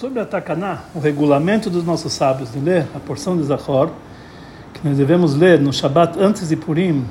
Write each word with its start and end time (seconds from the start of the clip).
Sobre 0.00 0.18
a 0.18 0.24
Takaná, 0.24 0.84
o 0.94 0.98
regulamento 0.98 1.68
dos 1.68 1.84
nossos 1.84 2.14
sábios 2.14 2.50
de 2.50 2.58
ler 2.58 2.86
a 2.96 2.98
porção 2.98 3.36
de 3.36 3.42
Zachor, 3.42 3.90
que 4.72 4.88
nós 4.88 4.96
devemos 4.96 5.34
ler 5.34 5.60
no 5.60 5.74
Shabat 5.74 6.18
antes 6.18 6.48
de 6.48 6.56
Purim, 6.56 7.04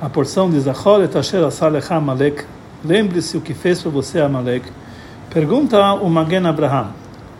a 0.00 0.08
porção 0.08 0.48
de 0.48 0.60
Zachor 0.60 1.02
et 1.02 1.18
Asher 1.18 1.42
Asalecha 1.42 1.96
Amalek, 1.96 2.44
lembre-se 2.84 3.36
o 3.36 3.40
que 3.40 3.52
fez 3.52 3.82
para 3.82 3.90
você 3.90 4.20
Amalek. 4.20 4.70
Pergunta 5.28 5.94
o 5.94 6.08
Magen 6.08 6.46
Abraham. 6.46 6.90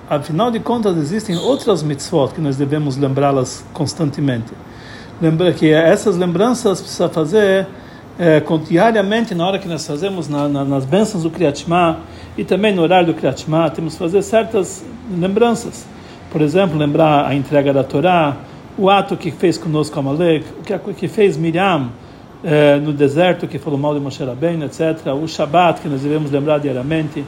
Afinal 0.09 0.51
de 0.51 0.59
contas, 0.59 0.97
existem 0.97 1.37
outras 1.37 1.85
mitzvot 1.85 2.35
que 2.35 2.41
nós 2.41 2.57
devemos 2.57 2.97
lembrá-las 2.97 3.65
constantemente. 3.73 4.53
Lembra 5.23 5.53
que 5.53 5.71
essas 5.71 6.17
lembranças 6.17 6.81
precisa 6.81 7.09
fazer 7.09 7.69
é, 8.21 8.43
diariamente 8.69 9.35
na 9.35 9.47
hora 9.47 9.59
que 9.59 9.67
nós 9.67 9.87
fazemos 9.87 10.29
na, 10.29 10.47
na, 10.47 10.63
nas 10.63 10.85
bênçãos 10.85 11.23
do 11.23 11.31
Kriyat 11.31 11.65
e 12.37 12.45
também 12.45 12.71
no 12.75 12.83
horário 12.83 13.07
do 13.07 13.15
Kriyat 13.15 13.47
temos 13.75 13.95
que 13.95 13.99
fazer 13.99 14.21
certas 14.21 14.85
lembranças. 15.11 15.87
Por 16.31 16.43
exemplo, 16.43 16.77
lembrar 16.77 17.27
a 17.27 17.35
entrega 17.35 17.73
da 17.73 17.83
Torá, 17.83 18.37
o 18.77 18.91
ato 18.91 19.17
que 19.17 19.31
fez 19.31 19.57
conosco 19.57 19.99
Amalek, 19.99 20.45
o 20.61 20.63
que, 20.63 20.93
que 20.93 21.09
fez 21.09 21.39
Miriam 21.39 21.89
eh, 22.45 22.77
no 22.77 22.93
deserto, 22.93 23.49
que 23.49 23.59
falou 23.59 23.79
mal 23.79 23.95
de 23.95 24.01
Moshe 24.01 24.23
Rabbeinu, 24.23 24.67
etc. 24.67 25.15
O 25.15 25.27
Shabat, 25.27 25.81
que 25.81 25.89
nós 25.89 26.03
devemos 26.03 26.31
lembrar 26.31 26.59
diariamente. 26.59 27.25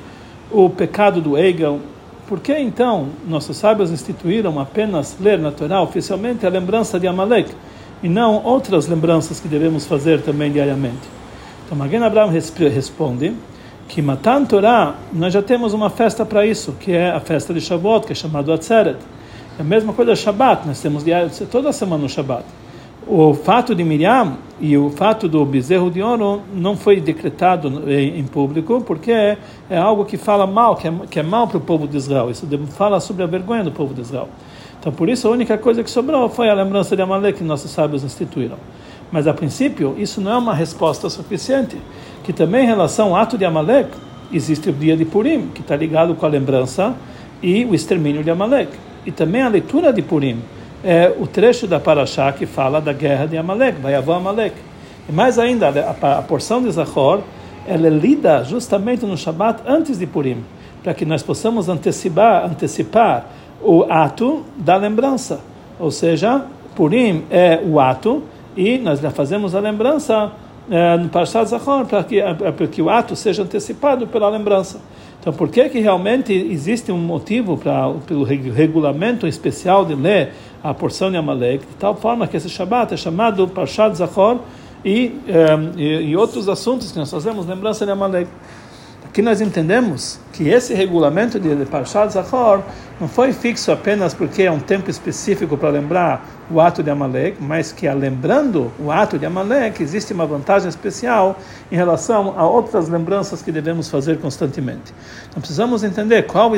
O 0.50 0.69
pecado 0.69 1.22
do 1.22 1.38
Egel. 1.38 1.80
Por 2.28 2.38
que 2.38 2.52
então 2.52 3.09
nossos 3.27 3.56
sábios 3.56 3.91
instituíram 3.91 4.61
apenas 4.61 5.16
ler 5.19 5.38
na 5.38 5.50
Torá 5.50 5.80
oficialmente 5.80 6.47
a 6.47 6.50
lembrança 6.50 7.00
de 7.00 7.09
Amalek 7.09 7.50
e 8.02 8.09
não 8.09 8.45
outras 8.45 8.87
lembranças 8.87 9.38
que 9.38 9.48
devemos 9.48 9.87
fazer 9.87 10.23
também 10.23 10.51
diariamente? 10.51 11.09
Então, 11.65 11.77
Magen 11.79 12.02
Abraham 12.02 12.30
responde 12.30 13.34
que 13.88 14.01
Matan 14.01 14.45
Torah, 14.45 14.95
nós 15.12 15.33
já 15.33 15.42
temos 15.42 15.73
uma 15.75 15.91
festa 15.91 16.25
para 16.25 16.47
isso, 16.47 16.73
que 16.80 16.92
é 16.92 17.11
a 17.11 17.20
festa 17.20 17.52
de 17.52 17.61
Shavuot, 17.61 18.06
que 18.06 18.12
é 18.12 18.15
chamado 18.15 18.52
Atzeret. 18.52 18.98
É 19.59 19.62
a 19.62 19.65
mesma 19.65 19.92
coisa 19.92 20.17
Shabbat, 20.17 20.67
nós 20.67 20.81
temos 20.81 21.05
toda 21.50 21.72
semana 21.72 22.03
no 22.03 22.09
Shabbat. 22.09 22.44
O 23.06 23.34
fato 23.34 23.75
de 23.75 23.84
Miriam 23.84 24.39
e 24.61 24.78
o 24.78 24.89
fato 24.89 25.28
do 25.28 25.44
bezerro 25.44 25.91
de 25.91 26.00
ouro 26.00 26.41
não 26.55 26.77
foi 26.77 27.00
decretado 27.00 27.91
em 27.91 28.25
público, 28.25 28.81
porque 28.81 29.11
é 29.11 29.77
algo 29.77 30.05
que 30.05 30.16
fala 30.16 30.47
mal, 30.47 30.77
que 30.77 30.89
é, 30.89 30.92
que 31.11 31.20
é 31.20 31.22
mal 31.22 31.47
para 31.47 31.59
o 31.59 31.61
povo 31.61 31.87
de 31.87 31.97
Israel. 31.97 32.31
Isso 32.31 32.48
fala 32.69 33.00
sobre 33.00 33.25
a 33.25 33.27
vergonha 33.27 33.64
do 33.64 33.72
povo 33.72 33.92
de 33.92 34.00
Israel. 34.00 34.28
Então, 34.83 34.91
por 34.92 35.08
isso, 35.08 35.28
a 35.28 35.30
única 35.30 35.56
coisa 35.56 35.84
que 35.84 35.88
sobrou 35.88 36.28
foi 36.28 36.50
a 36.50 36.55
lembrança 36.55 36.97
de 36.97 37.02
Amalek 37.02 37.38
que 37.38 37.44
nossos 37.44 37.70
sábios 37.70 38.02
instituíram. 38.02 38.56
Mas, 39.12 39.28
a 39.28 39.33
princípio, 39.33 39.94
isso 39.97 40.20
não 40.20 40.33
é 40.33 40.36
uma 40.36 40.52
resposta 40.52 41.08
suficiente 41.08 41.77
que 42.25 42.33
também 42.33 42.64
em 42.64 42.66
relação 42.66 43.10
ao 43.10 43.16
ato 43.22 43.38
de 43.38 43.44
Amalek, 43.44 43.91
existe 44.33 44.70
o 44.70 44.72
dia 44.72 44.97
de 44.97 45.05
Purim, 45.05 45.47
que 45.55 45.60
está 45.60 45.77
ligado 45.77 46.16
com 46.16 46.27
a 46.27 46.28
lembrança 46.28 46.97
e 47.41 47.64
o 47.64 47.77
extermínio 47.77 48.25
de 48.25 48.30
Amalek. 48.30 48.72
E 49.06 49.12
também 49.12 49.42
a 49.42 49.48
leitura 49.48 49.92
de 49.92 50.03
Purim 50.03 50.41
é 50.83 51.14
o 51.16 51.28
trecho 51.28 51.69
da 51.69 51.78
Parashá 51.78 52.33
que 52.33 52.44
fala 52.44 52.80
da 52.80 52.92
guerra 52.92 53.27
de 53.27 53.38
Amalek, 53.38 53.80
vai 53.80 53.94
avó 53.94 54.14
Amalek. 54.14 54.56
E 55.08 55.12
mais 55.12 55.38
ainda, 55.38 55.69
a, 55.69 56.19
a 56.19 56.22
porção 56.22 56.60
de 56.60 56.72
Zachor, 56.72 57.20
ela 57.69 57.86
é 57.86 57.91
lida 57.91 58.42
justamente 58.42 59.06
no 59.06 59.16
Shabat 59.16 59.62
antes 59.64 59.97
de 59.97 60.08
Purim, 60.08 60.42
para 60.83 60.92
que 60.92 61.05
nós 61.05 61.22
possamos 61.22 61.69
antecipar, 61.69 62.47
antecipar 62.47 63.27
o 63.62 63.84
ato 63.88 64.44
da 64.56 64.77
lembrança. 64.77 65.41
Ou 65.78 65.91
seja, 65.91 66.44
Purim 66.74 67.24
é 67.30 67.60
o 67.64 67.78
ato 67.78 68.22
e 68.56 68.78
nós 68.78 69.00
fazemos 69.14 69.54
a 69.54 69.60
lembrança 69.60 70.32
é, 70.70 70.96
no 70.96 71.08
Parshat 71.08 71.48
Zachor, 71.48 71.86
para 71.86 72.04
que, 72.04 72.20
para 72.22 72.66
que 72.66 72.80
o 72.80 72.88
ato 72.88 73.16
seja 73.16 73.42
antecipado 73.42 74.06
pela 74.06 74.28
lembrança. 74.28 74.80
Então, 75.20 75.32
por 75.32 75.48
que 75.48 75.69
que 75.69 75.78
realmente 75.78 76.32
existe 76.32 76.91
um 76.91 76.98
motivo 76.98 77.56
para 77.56 77.92
pelo 78.06 78.24
regulamento 78.24 79.27
especial 79.27 79.84
de 79.84 79.94
ler 79.94 80.32
a 80.62 80.74
porção 80.74 81.10
de 81.10 81.16
Amalek, 81.16 81.64
de 81.64 81.74
tal 81.74 81.94
forma 81.94 82.26
que 82.26 82.36
esse 82.36 82.48
Shabbat 82.48 82.94
é 82.94 82.97
chamado 82.97 83.47
Parshat 83.48 83.97
Zachor 83.97 84.38
e, 84.84 85.12
um, 85.28 85.78
e, 85.78 86.10
e 86.10 86.16
outros 86.16 86.48
assuntos 86.48 86.91
que 86.91 86.98
nós 86.98 87.10
fazemos 87.10 87.47
lembrança 87.47 87.84
de 87.84 87.92
Amalek. 87.92 88.28
Aqui 89.12 89.21
nós 89.21 89.43
entendemos 89.43 90.19
que 90.33 90.49
esse 90.49 90.73
regulamento 90.73 91.39
de 91.39 91.67
Parshat 91.67 92.15
Zachor 92.15 92.62
não 92.99 93.06
foi 93.06 93.34
fixo 93.34 93.71
apenas 93.71 94.15
porque 94.15 94.45
é 94.45 94.50
um 94.50 94.59
tempo 94.59 94.89
específico 94.89 95.55
para 95.55 95.69
lembrar 95.69 96.27
o 96.50 96.59
ato 96.59 96.83
de 96.83 96.89
Amalek, 96.89 97.37
mas 97.39 97.73
que, 97.73 97.87
lembrando 97.91 98.73
o 98.81 98.91
ato 98.91 99.19
de 99.19 99.27
Amalek, 99.27 99.83
existe 99.83 100.15
uma 100.15 100.25
vantagem 100.25 100.67
especial 100.67 101.39
em 101.71 101.77
relação 101.77 102.33
a 102.39 102.47
outras 102.47 102.89
lembranças 102.89 103.43
que 103.43 103.53
devemos 103.53 103.91
fazer 103.91 104.19
constantemente. 104.19 104.95
Então 105.29 105.43
precisamos 105.43 105.84
entender 105.84 106.23
qual, 106.23 106.50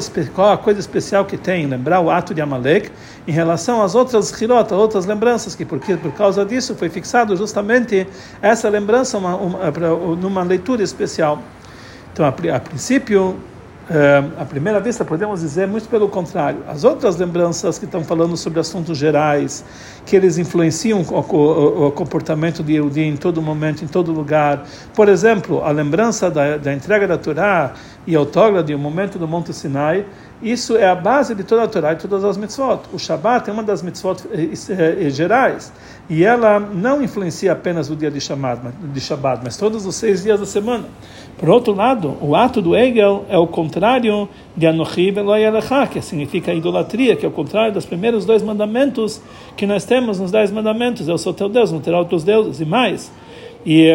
a 0.53 0.57
coisa 0.57 0.79
especial 0.79 1.25
que 1.25 1.37
tem 1.37 1.65
em 1.65 1.67
lembrar 1.67 1.99
o 1.99 2.09
ato 2.09 2.33
de 2.33 2.41
Amalek 2.41 2.89
em 3.27 3.33
relação 3.33 3.83
às 3.83 3.97
outras 3.97 4.31
hirotas, 4.41 4.79
outras 4.79 5.07
lembranças, 5.07 5.57
que 5.57 5.65
porque, 5.65 5.97
por 5.97 6.13
causa 6.13 6.45
disso 6.45 6.77
foi 6.77 6.89
fixado 6.89 7.37
justamente 7.37 8.07
essa 8.41 8.69
lembrança 8.69 9.19
uma, 9.19 9.35
uma, 9.35 9.71
numa 10.15 10.45
leitura 10.45 10.85
especial. 10.85 11.43
Então, 12.15 12.25
a, 12.25 12.29
a 12.57 12.61
princípio, 12.61 13.37
Uh, 13.85 14.41
à 14.41 14.47
primeira 14.47 14.81
vista, 14.81 15.05
podemos 15.05 15.41
dizer 15.41 15.69
muito 15.69 15.87
pelo 15.91 16.09
contrário. 16.09 16.61
As 16.67 16.85
outras 16.85 17.19
lembranças 17.19 17.79
que 17.79 17.85
estão 17.85 18.03
falando 18.03 18.35
sobre 18.35 18.59
assuntos 18.59 18.97
gerais, 18.97 19.63
que 20.07 20.17
eles 20.17 20.39
influenciam 20.39 21.03
o, 21.03 21.15
o, 21.15 21.87
o 21.89 21.93
comportamento 21.93 22.63
de 22.63 22.73
Yehudi 22.73 23.03
em 23.03 23.15
todo 23.15 23.43
momento, 23.43 23.85
em 23.85 23.87
todo 23.87 24.11
lugar. 24.11 24.65
Por 24.95 25.07
exemplo, 25.07 25.63
a 25.63 25.71
lembrança 25.71 26.31
da, 26.31 26.57
da 26.57 26.73
entrega 26.73 27.07
da 27.07 27.19
Torá 27.19 27.75
e 28.07 28.17
autógrafo, 28.17 28.73
o 28.73 28.79
momento 28.79 29.19
do 29.19 29.29
Monte 29.29 29.53
Sinai, 29.53 30.07
isso 30.45 30.77
é 30.77 30.87
a 30.87 30.95
base 30.95 31.35
de 31.35 31.43
toda 31.43 31.63
a 31.63 31.69
Torá 31.69 31.95
e 31.95 31.97
todas 31.97 32.23
as 32.23 32.37
mitzvot. 32.37 32.81
O 32.93 32.99
Shabat 32.99 33.49
é 33.49 33.53
uma 33.53 33.63
das 33.63 33.83
mitzvot 33.83 34.25
eh, 34.31 34.51
eh, 35.07 35.11
gerais 35.11 35.73
e 36.09 36.23
ela 36.23 36.61
não 36.61 37.03
influencia 37.03 37.53
apenas 37.53 37.89
o 37.89 37.97
dia 37.97 38.11
de 38.11 38.21
Shabbat, 38.21 38.61
de 38.93 39.01
Shabbat, 39.01 39.41
mas 39.43 39.57
todos 39.57 39.87
os 39.87 39.95
seis 39.95 40.23
dias 40.23 40.39
da 40.39 40.45
semana. 40.45 40.85
Por 41.39 41.49
outro 41.49 41.73
lado, 41.73 42.19
o 42.21 42.37
ato 42.37 42.61
do 42.61 42.77
Egel 42.77 43.25
é 43.31 43.39
o 43.39 43.47
contrário 43.47 44.29
de 44.55 44.67
Anochi 44.67 45.15
Alecha, 45.19 45.87
que 45.87 46.03
significa 46.03 46.53
idolatria, 46.53 47.17
que 47.17 47.25
é 47.25 47.29
o 47.29 47.33
contrário 47.33 47.73
dos 47.73 47.87
primeiros 47.87 48.27
dois 48.27 48.43
mandamentos 48.43 49.23
que 49.57 49.67
nós 49.67 49.87
temos 49.87 50.21
nos 50.21 50.31
dez 50.31 50.51
mandamentos. 50.51 51.09
Eu 51.09 51.17
sou 51.17 51.33
teu 51.33 51.49
Deus, 51.49 51.73
não 51.73 51.81
terá 51.81 51.99
outros 51.99 52.23
deuses 52.23 52.61
e 52.61 52.67
mais. 52.67 53.11
E 53.65 53.87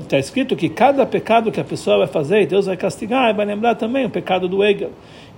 está 0.00 0.16
é, 0.16 0.20
escrito 0.20 0.56
que 0.56 0.70
cada 0.70 1.04
pecado 1.04 1.52
que 1.52 1.60
a 1.60 1.64
pessoa 1.64 1.98
vai 1.98 2.06
fazer, 2.06 2.46
Deus 2.46 2.64
vai 2.64 2.78
castigar, 2.78 3.28
e 3.28 3.34
vai 3.34 3.44
lembrar 3.44 3.74
também 3.74 4.06
o 4.06 4.10
pecado 4.10 4.48
do 4.48 4.64
Egel 4.64 4.90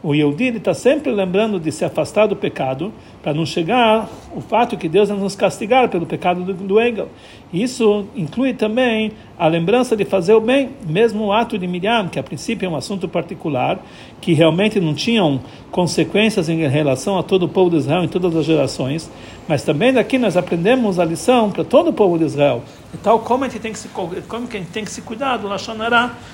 o 0.04 0.14
Yehudi 0.14 0.58
está 0.58 0.74
sempre 0.74 1.10
lembrando 1.10 1.58
de 1.58 1.72
se 1.72 1.82
afastar 1.82 2.26
do 2.26 2.36
pecado, 2.36 2.92
para 3.22 3.32
não 3.32 3.46
chegar 3.46 4.06
o 4.34 4.40
fato 4.40 4.76
que 4.76 4.88
Deus 4.88 5.08
nos 5.08 5.36
castigar 5.36 5.88
pelo 5.88 6.06
pecado 6.06 6.42
do, 6.42 6.52
do 6.52 6.80
Egel. 6.80 7.08
Isso 7.52 8.06
inclui 8.16 8.52
também 8.52 9.12
a 9.38 9.46
lembrança 9.46 9.96
de 9.96 10.04
fazer 10.04 10.34
o 10.34 10.40
bem, 10.40 10.70
mesmo 10.86 11.26
o 11.26 11.32
ato 11.32 11.58
de 11.58 11.66
Miriam, 11.66 12.08
que 12.08 12.18
a 12.18 12.22
princípio 12.22 12.66
é 12.66 12.68
um 12.68 12.76
assunto 12.76 13.08
particular, 13.08 13.78
que 14.20 14.32
realmente 14.32 14.80
não 14.80 14.94
tinham 14.94 15.40
consequências 15.70 16.48
em 16.48 16.66
relação 16.68 17.18
a 17.18 17.22
todo 17.22 17.44
o 17.44 17.48
povo 17.48 17.70
de 17.70 17.76
Israel 17.76 18.04
em 18.04 18.08
todas 18.08 18.34
as 18.36 18.44
gerações, 18.44 19.10
mas 19.48 19.62
também 19.62 19.92
daqui 19.92 20.18
nós 20.18 20.36
aprendemos 20.36 20.98
a 20.98 21.04
lição 21.04 21.50
para 21.50 21.64
todo 21.64 21.90
o 21.90 21.92
povo 21.92 22.18
de 22.18 22.24
Israel, 22.24 22.62
e 22.92 22.96
tal 22.96 23.18
como 23.18 23.44
a 23.44 23.48
gente 23.48 23.60
tem 23.60 23.72
que 23.72 23.78
se, 23.78 23.88
como 23.88 24.46
que 24.46 24.56
a 24.56 24.60
gente 24.60 24.70
tem 24.70 24.84
que 24.84 24.90
se 24.90 25.02
cuidar 25.02 25.36
do 25.36 25.48
Lashon 25.48 25.74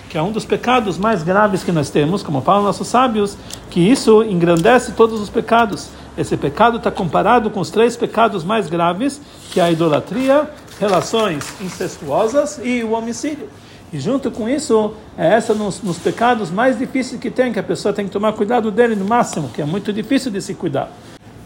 que 0.09 0.19
é 0.19 0.22
um 0.22 0.31
dos 0.31 0.44
pecados 0.44 0.99
mais 0.99 1.22
graves 1.22 1.65
que 1.65 1.72
nós 1.72 1.91
temos, 1.91 2.22
como 2.22 2.41
falam 2.43 2.62
nossos 2.62 2.88
sábios, 2.88 3.37
que 3.71 3.81
isso 3.81 4.22
engrandece 4.25 4.93
todos 4.93 5.21
os 5.21 5.31
pecados. 5.31 5.91
Esse 6.19 6.37
pecado 6.37 6.78
está 6.78 6.91
comparado 6.91 7.50
com 7.50 7.60
os 7.60 7.71
três 7.71 7.97
pecados 7.97 8.44
mais 8.44 8.69
graves, 8.69 9.21
que 9.53 9.60
é 9.60 9.62
a 9.62 9.71
idolatria, 9.71 10.48
relações 10.78 11.44
incestuosas 11.60 12.60
e 12.62 12.82
o 12.82 12.93
homicídio. 12.93 13.48
E 13.93 13.98
junto 13.98 14.31
com 14.31 14.49
isso, 14.49 14.94
é 15.19 15.34
essa 15.34 15.54
nos, 15.54 15.82
nos 15.82 15.99
pecados 15.99 16.50
mais 16.50 16.78
difíceis 16.78 17.20
que 17.20 17.31
tem, 17.31 17.53
que 17.53 17.59
a 17.59 17.62
pessoa 17.62 17.93
tem 17.93 18.04
que 18.04 18.10
tomar 18.10 18.32
cuidado 18.32 18.70
dele 18.70 18.94
no 18.94 19.05
máximo, 19.05 19.49
que 19.49 19.62
é 19.62 19.64
muito 19.64 19.93
difícil 19.93 20.31
de 20.31 20.40
se 20.40 20.55
cuidar. 20.55 20.93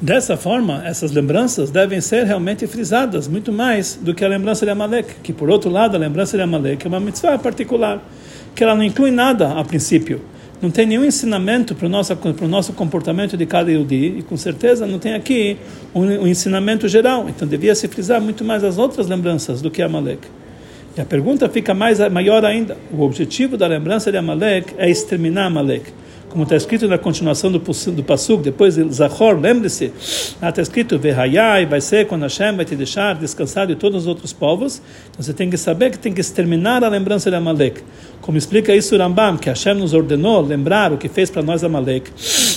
Dessa 0.00 0.36
forma, 0.36 0.82
essas 0.84 1.12
lembranças 1.12 1.70
devem 1.70 2.00
ser 2.00 2.24
realmente 2.24 2.66
frisadas, 2.66 3.26
muito 3.26 3.52
mais 3.52 3.94
do 3.94 4.14
que 4.14 4.24
a 4.24 4.28
lembrança 4.28 4.66
de 4.66 4.72
Amalek, 4.72 5.14
que 5.22 5.32
por 5.32 5.48
outro 5.48 5.70
lado, 5.70 5.96
a 5.96 5.98
lembrança 5.98 6.36
de 6.36 6.42
Amalek 6.42 6.84
é 6.84 6.88
uma 6.88 7.00
mitzvah 7.00 7.38
particular, 7.38 8.02
que 8.54 8.62
ela 8.62 8.74
não 8.74 8.82
inclui 8.82 9.10
nada 9.10 9.58
a 9.58 9.64
princípio 9.64 10.20
não 10.64 10.70
tem 10.70 10.86
nenhum 10.86 11.04
ensinamento 11.04 11.74
para 11.74 11.84
o 11.84 11.90
nosso, 11.90 12.16
para 12.16 12.44
o 12.44 12.48
nosso 12.48 12.72
comportamento 12.72 13.36
de 13.36 13.44
cada 13.44 13.70
Yudi, 13.70 14.16
e 14.18 14.22
com 14.22 14.34
certeza 14.34 14.86
não 14.86 14.98
tem 14.98 15.12
aqui 15.12 15.58
um, 15.94 16.00
um 16.00 16.26
ensinamento 16.26 16.88
geral. 16.88 17.28
Então 17.28 17.46
devia 17.46 17.74
se 17.74 17.86
frisar 17.86 18.18
muito 18.18 18.42
mais 18.42 18.64
as 18.64 18.78
outras 18.78 19.06
lembranças 19.06 19.60
do 19.60 19.70
que 19.70 19.82
Amalek. 19.82 20.26
E 20.96 21.00
a 21.02 21.04
pergunta 21.04 21.50
fica 21.50 21.74
mais, 21.74 21.98
maior 22.10 22.46
ainda. 22.46 22.78
O 22.90 23.02
objetivo 23.02 23.58
da 23.58 23.66
lembrança 23.66 24.10
de 24.10 24.16
Amalek 24.16 24.74
é 24.78 24.88
exterminar 24.88 25.46
Amalek. 25.46 25.92
Como 26.34 26.42
está 26.42 26.56
escrito 26.56 26.88
na 26.88 26.98
continuação 26.98 27.48
do, 27.48 27.60
do 27.60 28.02
Passuk, 28.02 28.42
depois 28.42 28.74
de 28.74 28.92
Zahor, 28.92 29.38
lembre-se, 29.38 29.92
está 29.94 30.60
escrito, 30.60 30.98
Vehayai, 30.98 31.64
vai 31.64 31.80
ser 31.80 32.08
quando 32.08 32.22
Hashem 32.22 32.56
vai 32.56 32.64
te 32.64 32.74
deixar 32.74 33.14
descansar 33.14 33.68
de 33.68 33.76
todos 33.76 34.02
os 34.02 34.06
outros 34.08 34.32
povos, 34.32 34.82
então 35.12 35.22
você 35.22 35.32
tem 35.32 35.48
que 35.48 35.56
saber 35.56 35.92
que 35.92 35.98
tem 35.98 36.12
que 36.12 36.20
exterminar 36.20 36.82
a 36.82 36.88
lembrança 36.88 37.30
de 37.30 37.36
Amalek. 37.36 37.82
Como 38.20 38.36
explica 38.36 38.74
isso 38.74 38.96
o 38.96 38.98
Rambam, 38.98 39.36
que 39.36 39.48
Hashem 39.48 39.74
nos 39.74 39.94
ordenou 39.94 40.40
lembrar 40.40 40.92
o 40.92 40.98
que 40.98 41.08
fez 41.08 41.30
para 41.30 41.40
nós 41.40 41.62
Amalek 41.62 42.10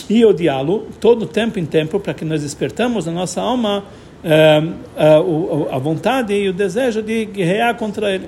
e 0.10 0.26
odiá-lo 0.26 0.88
todo 1.00 1.28
tempo 1.28 1.60
em 1.60 1.66
tempo, 1.66 2.00
para 2.00 2.16
que 2.16 2.26
nós 2.26 2.42
despertamos 2.42 3.06
na 3.06 3.12
nossa 3.12 3.42
alma 3.42 3.84
eh, 4.24 4.64
a, 4.98 5.76
a 5.76 5.78
vontade 5.78 6.34
e 6.34 6.50
o 6.50 6.54
desejo 6.54 7.04
de 7.04 7.26
guerrear 7.26 7.76
contra 7.76 8.12
ele. 8.12 8.28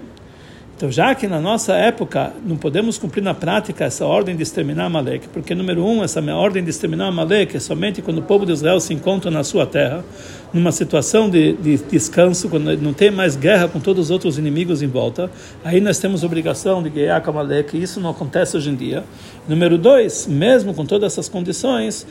Então, 0.80 0.90
já 0.90 1.14
que 1.14 1.28
na 1.28 1.42
nossa 1.42 1.74
época 1.74 2.32
não 2.46 2.56
podemos 2.56 2.98
cumprir 2.98 3.22
na 3.22 3.34
prática 3.34 3.84
essa 3.84 4.06
ordem 4.06 4.34
de 4.34 4.44
exterminar 4.44 4.86
Amalek, 4.86 5.28
porque, 5.28 5.54
número 5.54 5.86
um, 5.86 6.02
essa 6.02 6.22
ordem 6.34 6.64
de 6.64 6.70
exterminar 6.70 7.08
Amalek 7.08 7.58
é 7.58 7.60
somente 7.60 8.02
quando 8.02 8.20
o 8.20 8.22
povo 8.22 8.46
de 8.46 8.54
Israel 8.54 8.80
se 8.80 8.94
encontra 8.94 9.30
na 9.30 9.44
sua 9.44 9.66
terra, 9.66 10.06
numa 10.54 10.72
situação 10.72 11.30
de, 11.30 11.52
de 11.52 11.78
descanso, 11.78 12.48
quando 12.48 12.78
não 12.78 12.94
tem 12.94 13.12
mais 13.12 13.36
guerra 13.36 13.68
com 13.68 13.82
todos 13.82 14.06
os 14.06 14.10
outros 14.10 14.38
inimigos 14.38 14.82
em 14.82 14.88
volta, 14.88 15.30
aí 15.66 15.82
nós 15.82 16.00
temos 16.00 16.24
obrigação 16.24 16.82
de 16.82 16.90
guerrear 16.90 17.22
com 17.22 17.32
Amalek, 17.32 17.76
e 17.76 17.84
isso 17.84 18.00
não 18.00 18.12
acontece 18.12 18.56
hoje 18.56 18.70
em 18.70 18.76
dia. 18.76 19.04
Número 19.50 19.78
dois, 19.78 20.28
mesmo 20.28 20.74
com 20.74 20.86
todas 20.86 21.12
essas 21.12 21.28
condições, 21.28 22.08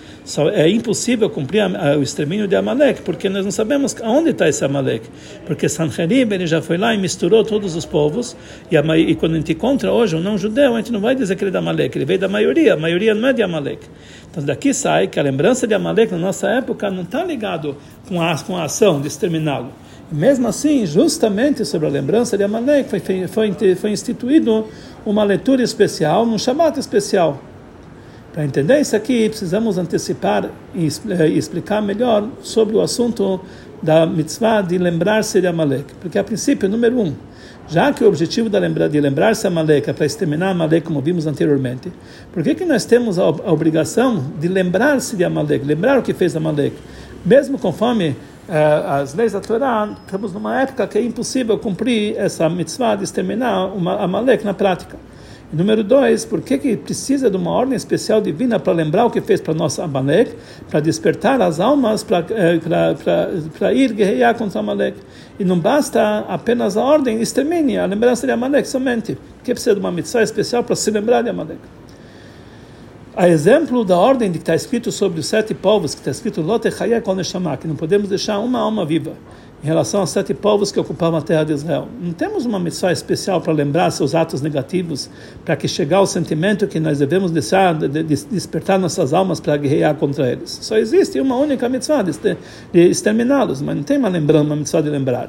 é 0.53 0.69
impossível 0.69 1.31
cumprir 1.31 1.61
a, 1.61 1.93
a, 1.93 1.97
o 1.97 2.03
extermínio 2.03 2.47
de 2.47 2.55
Amalek, 2.55 3.00
porque 3.00 3.31
nós 3.31 3.44
não 3.44 3.50
sabemos 3.50 3.97
aonde 4.03 4.31
está 4.31 4.47
esse 4.47 4.62
Amalek, 4.62 5.09
porque 5.47 5.70
Sanherib 5.70 6.32
ele 6.32 6.47
já 6.47 6.61
foi 6.61 6.76
lá 6.76 6.94
e 6.94 6.99
misturou 6.99 7.43
todos 7.43 7.75
os 7.75 7.87
povos, 7.87 8.37
e, 8.70 8.76
a, 8.76 8.99
e 8.99 9.14
quando 9.14 9.32
a 9.32 9.37
gente 9.37 9.52
encontra 9.52 9.93
hoje 9.93 10.16
um 10.16 10.20
não-judeu, 10.20 10.75
a 10.75 10.78
gente 10.78 10.93
não 10.93 11.00
vai 11.00 11.14
dizer 11.14 11.37
que 11.37 11.44
ele 11.44 11.49
é 11.49 11.52
de 11.52 11.58
Amalek, 11.58 11.96
ele 11.96 12.05
veio 12.05 12.19
da 12.19 12.28
maioria, 12.28 12.75
a 12.75 12.76
maioria 12.76 13.14
não 13.14 13.28
é 13.28 13.32
de 13.32 13.43
Amalek. 13.43 13.87
Então 14.31 14.44
daqui 14.44 14.75
sai 14.75 15.08
que 15.08 15.19
a 15.19 15.22
lembrança 15.22 15.66
de 15.66 15.75
Amalek 15.75 16.12
na 16.12 16.19
nossa 16.19 16.49
época 16.49 16.90
não 16.90 17.02
está 17.02 17.25
ligado 17.25 17.76
com 18.08 18.20
a, 18.20 18.37
com 18.38 18.56
a 18.56 18.64
ação 18.64 19.00
de 19.00 19.08
exterminá-lo. 19.08 19.72
Mesmo 20.10 20.49
assim, 20.49 20.87
justamente 20.87 21.64
sobre 21.64 21.87
a 21.87 21.90
lembrança 21.90 22.37
de 22.37 22.44
Amalek 22.44 22.88
foi, 22.88 23.26
foi, 23.28 23.75
foi 23.75 23.90
instituído 23.90 24.66
uma 25.05 25.22
leitura 25.22 25.62
especial, 25.62 26.25
um 26.25 26.38
Shabbat 26.38 26.78
especial. 26.78 27.43
Para 28.32 28.44
entender 28.44 28.81
isso 28.81 28.94
aqui, 28.94 29.28
precisamos 29.28 29.78
antecipar 29.78 30.50
e 30.75 30.87
explicar 31.37 31.82
melhor 31.82 32.28
sobre 32.40 32.76
o 32.76 32.81
assunto 32.81 33.40
da 33.82 34.06
mitzvah 34.06 34.62
de 34.62 34.78
lembrar-se 34.78 35.40
de 35.40 35.46
Amalek. 35.46 35.94
Porque, 36.00 36.19
a 36.19 36.25
princípio, 36.25 36.69
número 36.69 37.00
um, 37.00 37.14
já 37.69 37.92
que 37.92 38.02
o 38.02 38.08
objetivo 38.08 38.48
de 38.48 39.00
lembrar-se 39.00 39.42
de 39.42 39.46
Amalek 39.46 39.90
é 39.90 39.92
para 39.92 40.06
exterminar 40.06 40.50
Amalek, 40.50 40.86
como 40.86 41.02
vimos 41.02 41.26
anteriormente, 41.26 41.92
por 42.32 42.42
que, 42.42 42.54
que 42.54 42.64
nós 42.64 42.84
temos 42.86 43.19
a, 43.19 43.25
a 43.25 43.52
obrigação 43.52 44.25
de 44.40 44.48
lembrar-se 44.48 45.16
de 45.16 45.25
Amalek, 45.25 45.64
lembrar 45.66 45.98
o 45.98 46.02
que 46.02 46.14
fez 46.14 46.34
Amalek? 46.34 46.75
Mesmo 47.26 47.58
conforme 47.58 48.16
eh, 48.48 48.84
as 48.86 49.12
leis 49.14 49.32
da 49.32 49.40
Torá, 49.40 49.94
estamos 50.06 50.32
numa 50.32 50.62
época 50.62 50.86
que 50.86 50.96
é 50.96 51.02
impossível 51.02 51.58
cumprir 51.58 52.16
essa 52.16 52.48
mitzvah 52.48 52.96
de 52.96 53.04
exterminar 53.04 53.66
uma 53.66 54.02
Amalek 54.02 54.42
na 54.44 54.54
prática. 54.54 54.96
Número 55.50 55.82
dois, 55.82 56.26
por 56.26 56.42
que, 56.42 56.58
que 56.58 56.76
precisa 56.76 57.30
de 57.30 57.36
uma 57.38 57.50
ordem 57.50 57.74
especial 57.74 58.20
divina 58.20 58.60
para 58.60 58.70
lembrar 58.74 59.06
o 59.06 59.10
que 59.10 59.18
fez 59.18 59.40
para 59.40 59.54
nossa 59.54 59.82
Amalek, 59.82 60.34
para 60.68 60.78
despertar 60.78 61.40
as 61.40 61.58
almas 61.58 62.04
para, 62.04 62.26
eh, 62.30 63.74
ir 63.74 63.94
guerrear 63.94 64.36
contra 64.36 64.60
Amalek? 64.60 64.98
E 65.40 65.44
não 65.44 65.58
basta 65.58 66.18
apenas 66.28 66.76
a 66.76 66.84
ordem, 66.84 67.22
extermine 67.22 67.78
a 67.78 67.86
lembrança 67.86 68.26
de 68.26 68.32
Amalek 68.32 68.68
somente. 68.68 69.14
Por 69.14 69.44
que 69.44 69.52
precisa 69.54 69.74
de 69.74 69.80
uma 69.80 69.90
mitzvah 69.90 70.22
especial 70.22 70.62
para 70.62 70.76
se 70.76 70.90
lembrar 70.90 71.22
de 71.22 71.30
Amalek? 71.30 71.60
A 73.16 73.26
exemplo 73.26 73.86
da 73.86 73.96
ordem 73.96 74.30
que 74.30 74.38
está 74.38 74.54
escrito 74.54 74.92
sobre 74.92 75.18
os 75.18 75.26
sete 75.26 75.54
povos, 75.54 75.94
que 75.94 76.00
está 76.00 76.10
escrito 76.10 76.42
Lote 76.42 76.68
que 76.70 77.66
não 77.66 77.74
podemos 77.74 78.10
deixar 78.10 78.38
uma 78.38 78.60
alma 78.60 78.84
viva 78.84 79.14
em 79.62 79.66
relação 79.66 80.00
aos 80.00 80.10
sete 80.10 80.32
povos 80.32 80.70
que 80.70 80.78
ocupavam 80.78 81.19
a 81.19 81.22
terra 81.22 81.44
de 81.44 81.52
Israel. 81.52 81.88
Não 82.00 82.12
temos 82.12 82.46
uma 82.46 82.60
missão 82.60 82.90
especial 82.90 83.40
para 83.40 83.52
lembrar 83.52 83.90
seus 83.90 84.14
atos 84.14 84.40
negativos, 84.40 85.10
para 85.44 85.56
que 85.56 85.66
chegar 85.66 85.99
ao 85.99 86.06
sentimento 86.06 86.66
que 86.69 86.78
nós 86.78 86.99
devemos 86.99 87.32
deixar, 87.32 87.75
de, 87.75 87.88
de, 87.88 88.02
despertar 88.02 88.78
nossas 88.78 89.12
almas 89.12 89.40
para 89.40 89.56
guerrear 89.56 89.96
contra 89.96 90.31
eles. 90.31 90.58
Só 90.62 90.76
existe 90.76 91.20
uma 91.20 91.37
única 91.37 91.69
mitzvah 91.69 92.02
de, 92.02 92.12
de 92.72 92.88
exterminá-los, 92.88 93.60
mas 93.60 93.75
não 93.75 93.82
tem 93.82 93.99
uma 93.99 94.08
lembrança, 94.08 94.44
uma 94.44 94.56
mitzvah 94.56 94.81
de 94.81 94.90
lembrar. 94.90 95.28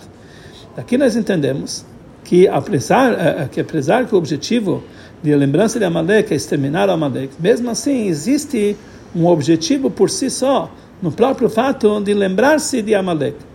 Daqui 0.76 0.96
nós 0.96 1.16
entendemos 1.16 1.84
que 2.24 2.48
apesar, 2.48 3.14
eh, 3.14 3.36
eh, 3.40 3.48
que 3.52 3.62
apesar 3.62 4.06
que 4.06 4.14
o 4.14 4.18
objetivo 4.18 4.84
de 5.24 5.36
lembrança 5.36 5.80
de 5.80 5.86
Amalek 5.86 6.32
é 6.32 6.36
exterminar 6.36 6.88
Amalek, 6.88 7.34
mesmo 7.40 7.72
assim 7.72 8.08
existe 8.08 8.78
um 9.16 9.26
objetivo 9.26 9.90
por 9.90 10.12
si 10.12 10.30
só, 10.30 10.72
no 11.02 11.12
próprio 11.12 11.50
fato 11.50 12.00
de 12.00 12.14
lembrar-se 12.14 12.84
de 12.84 12.94
Amalek 12.94 13.49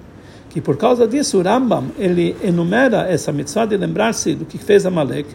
que 0.54 0.60
por 0.60 0.76
causa 0.76 1.04
disso 1.04 1.38
o 1.38 1.42
Rambam 1.42 1.86
ele 1.98 2.36
enumera 2.40 3.08
essa 3.10 3.32
mitzvah 3.32 3.66
de 3.66 3.76
lembrar-se 3.76 4.36
do 4.36 4.44
que 4.44 4.56
fez 4.56 4.86
Amalek. 4.86 5.26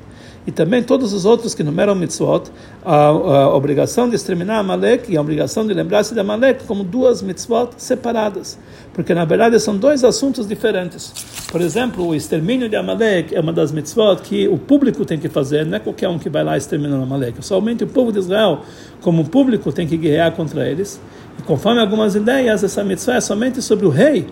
E 0.47 0.51
também 0.51 0.81
todos 0.81 1.11
os 1.11 1.25
outros 1.25 1.53
que 1.53 1.61
enumeram 1.61 1.93
mitzvot 1.93 2.43
a, 2.85 3.07
a 3.07 3.53
obrigação 3.53 4.07
de 4.07 4.15
exterminar 4.15 4.59
Amalek 4.59 5.11
e 5.11 5.17
a 5.17 5.21
obrigação 5.21 5.67
de 5.67 5.73
lembrar-se 5.73 6.13
de 6.13 6.21
Amalek 6.21 6.63
como 6.63 6.85
duas 6.85 7.21
mitzvot 7.21 7.71
separadas. 7.75 8.57
Porque 8.93 9.13
na 9.13 9.25
verdade 9.25 9.59
são 9.59 9.75
dois 9.75 10.05
assuntos 10.05 10.47
diferentes. 10.47 11.13
Por 11.51 11.59
exemplo 11.59 12.07
o 12.07 12.15
extermínio 12.15 12.69
de 12.69 12.77
Amalek 12.77 13.35
é 13.35 13.41
uma 13.41 13.51
das 13.51 13.73
mitzvot 13.73 14.21
que 14.23 14.47
o 14.47 14.57
público 14.57 15.03
tem 15.03 15.19
que 15.19 15.27
fazer 15.27 15.65
não 15.65 15.75
é 15.75 15.79
qualquer 15.81 16.07
um 16.07 16.17
que 16.17 16.29
vai 16.29 16.45
lá 16.45 16.55
exterminar 16.55 16.95
Amalek. 16.95 17.45
Somente 17.45 17.83
o 17.83 17.87
povo 17.87 18.09
de 18.09 18.19
Israel 18.19 18.61
como 19.01 19.27
público 19.27 19.69
tem 19.73 19.85
que 19.85 19.97
guerrear 19.97 20.31
contra 20.31 20.65
eles. 20.65 20.97
E 21.37 21.41
conforme 21.41 21.81
algumas 21.81 22.15
ideias 22.15 22.63
essa 22.63 22.85
mitzvah 22.85 23.15
é 23.17 23.21
somente 23.21 23.61
sobre 23.61 23.85
o 23.85 23.89
rei 23.89 24.25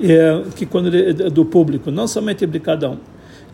é, 0.00 0.42
que 0.54 0.66
quando 0.66 0.90
do 1.30 1.44
público, 1.44 1.90
não 1.90 2.06
somente 2.06 2.46
de 2.46 2.60
cada 2.60 2.90
um. 2.90 2.98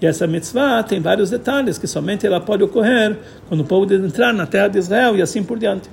E 0.00 0.06
essa 0.06 0.26
mitzvah 0.26 0.82
tem 0.82 1.00
vários 1.00 1.31
detalhes 1.31 1.76
que 1.76 1.87
somente 1.87 2.25
ela 2.25 2.40
pode 2.40 2.62
ocorrer 2.62 3.17
quando 3.49 3.62
o 3.62 3.64
povo 3.64 3.93
entrar 3.93 4.32
na 4.32 4.46
terra 4.46 4.69
de 4.69 4.79
Israel 4.79 5.17
e 5.17 5.23
assim 5.23 5.43
por 5.43 5.58
diante. 5.58 5.90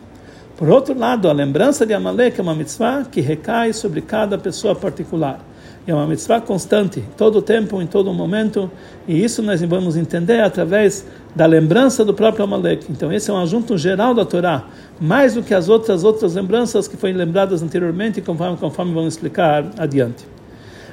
Por 0.55 0.69
outro 0.69 0.97
lado, 0.97 1.27
a 1.27 1.33
lembrança 1.33 1.85
de 1.85 1.93
Amalek 1.93 2.39
é 2.39 2.43
uma 2.43 2.55
mitzvah 2.55 3.03
que 3.03 3.19
recai 3.19 3.73
sobre 3.73 4.01
cada 4.01 4.37
pessoa 4.37 4.75
particular. 4.75 5.43
É 5.87 5.93
uma 5.93 6.07
mitzvah 6.07 6.39
constante, 6.39 7.03
todo 7.17 7.39
o 7.39 7.41
tempo, 7.41 7.81
em 7.81 7.85
todo 7.85 8.11
momento, 8.13 8.71
e 9.07 9.23
isso 9.23 9.43
nós 9.43 9.61
vamos 9.61 9.97
entender 9.97 10.39
através 10.39 11.05
da 11.35 11.45
lembrança 11.45 12.05
do 12.05 12.13
próprio 12.13 12.43
Amalek. 12.43 12.91
Então, 12.91 13.11
esse 13.11 13.29
é 13.29 13.33
um 13.33 13.41
assunto 13.41 13.77
geral 13.77 14.13
da 14.13 14.25
Torá, 14.25 14.65
mais 14.99 15.33
do 15.33 15.43
que 15.43 15.53
as 15.53 15.67
outras 15.67 16.03
outras 16.03 16.35
lembranças 16.35 16.87
que 16.87 16.95
foram 16.95 17.15
lembradas 17.15 17.61
anteriormente, 17.61 18.21
conforme, 18.21 18.57
conforme 18.57 18.93
vamos 18.93 19.13
explicar 19.13 19.65
adiante. 19.77 20.34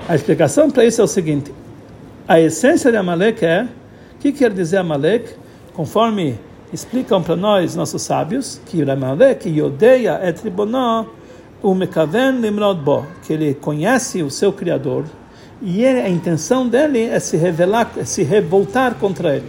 A 0.09 0.17
explicação 0.17 0.69
para 0.69 0.85
isso 0.85 1.01
é 1.01 1.05
o 1.05 1.09
seguinte: 1.09 1.53
a 2.27 2.41
essência 2.41 2.91
de 2.91 2.97
Amalek 2.97 3.45
é, 3.45 3.69
o 4.17 4.19
que 4.19 4.33
quer 4.33 4.53
dizer 4.53 4.79
Amalek? 4.79 5.35
Conforme 5.75 6.39
explicam 6.73 7.23
para 7.23 7.37
nós 7.37 7.77
nossos 7.77 8.03
sábios, 8.03 8.61
que 8.67 8.83
Amalek 8.83 9.49
yodeia 9.49 10.21
et 10.25 10.43
ribonó 10.43 11.07
o 11.63 11.75
mekaven 11.75 12.41
limrod 12.41 13.07
que 13.25 13.33
ele 13.33 13.55
conhece 13.55 14.23
o 14.23 14.31
seu 14.31 14.53
Criador 14.53 15.05
e 15.63 15.87
a 15.87 16.09
intenção 16.09 16.67
dele 16.67 17.05
é 17.05 17.21
se 17.21 17.37
revelar, 17.37 17.93
é 17.97 18.05
se 18.05 18.25
revoltar 18.25 18.97
contra 18.97 19.37
ele. 19.37 19.47